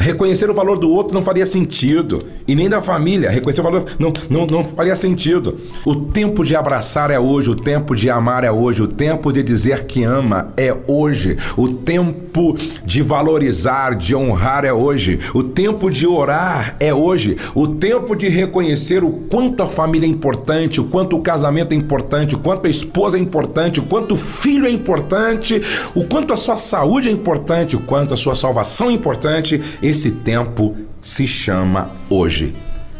Reconhecer 0.00 0.48
o 0.48 0.54
valor 0.54 0.78
do 0.78 0.90
outro 0.90 1.12
não 1.12 1.20
faria 1.20 1.44
sentido. 1.44 2.22
E 2.48 2.54
nem 2.54 2.70
da 2.70 2.80
família. 2.80 3.30
Reconhecer 3.30 3.60
o 3.60 3.64
valor 3.64 3.84
não, 3.98 4.10
não, 4.30 4.46
não 4.46 4.64
faria 4.64 4.96
sentido. 4.96 5.58
O 5.84 5.94
tempo 5.94 6.42
de 6.42 6.56
abraçar 6.56 7.10
é 7.10 7.20
hoje. 7.20 7.50
O 7.50 7.54
tempo 7.54 7.94
de 7.94 8.08
amar 8.08 8.42
é 8.42 8.50
hoje. 8.50 8.82
O 8.82 8.88
tempo 8.88 9.30
de 9.30 9.42
dizer 9.42 9.84
que 9.84 10.02
ama 10.02 10.54
é 10.56 10.74
hoje. 10.86 11.36
O 11.54 11.68
tempo 11.68 12.56
de 12.82 13.02
valorizar, 13.02 13.94
de 13.94 14.16
honrar 14.16 14.64
é 14.64 14.72
hoje. 14.72 15.18
O 15.34 15.42
tempo 15.42 15.90
de 15.90 16.06
orar 16.06 16.76
é 16.80 16.94
hoje. 16.94 17.36
O 17.54 17.68
tempo 17.68 18.16
de 18.16 18.30
reconhecer 18.30 19.04
o 19.04 19.12
quanto 19.12 19.62
a 19.62 19.66
família 19.66 20.06
é 20.06 20.10
importante, 20.10 20.80
o 20.80 20.84
quanto 20.84 21.14
o 21.14 21.20
casamento 21.20 21.72
é 21.72 21.76
importante, 21.76 22.34
o 22.34 22.38
quanto 22.38 22.66
a 22.66 22.70
esposa 22.70 23.18
é 23.18 23.20
importante, 23.20 23.80
o 23.80 23.82
quanto 23.82 24.14
o 24.14 24.16
filho 24.16 24.66
é 24.66 24.70
importante, 24.70 25.60
o 25.94 26.04
quanto 26.04 26.32
a 26.32 26.36
sua 26.36 26.56
saúde 26.56 27.10
é 27.10 27.12
importante, 27.12 27.76
o 27.76 27.80
quanto 27.80 28.14
a 28.14 28.16
sua 28.16 28.34
salvação 28.34 28.88
é 28.88 28.92
importante 28.94 29.60
esse 29.90 30.10
tempo 30.10 30.76
se 31.02 31.26
chama 31.26 31.90
hoje. 32.08 32.54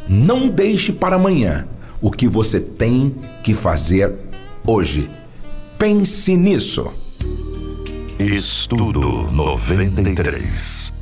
Não 0.09 0.49
deixe 0.49 0.93
para 0.93 1.16
amanhã 1.16 1.66
o 2.01 2.11
que 2.11 2.26
você 2.28 2.61
tem 2.61 3.14
que 3.43 3.55
fazer 3.55 4.12
hoje. 4.66 5.09
Pense 5.78 6.36
nisso. 6.36 6.91
Estudo 8.18 9.30
93. 9.30 10.93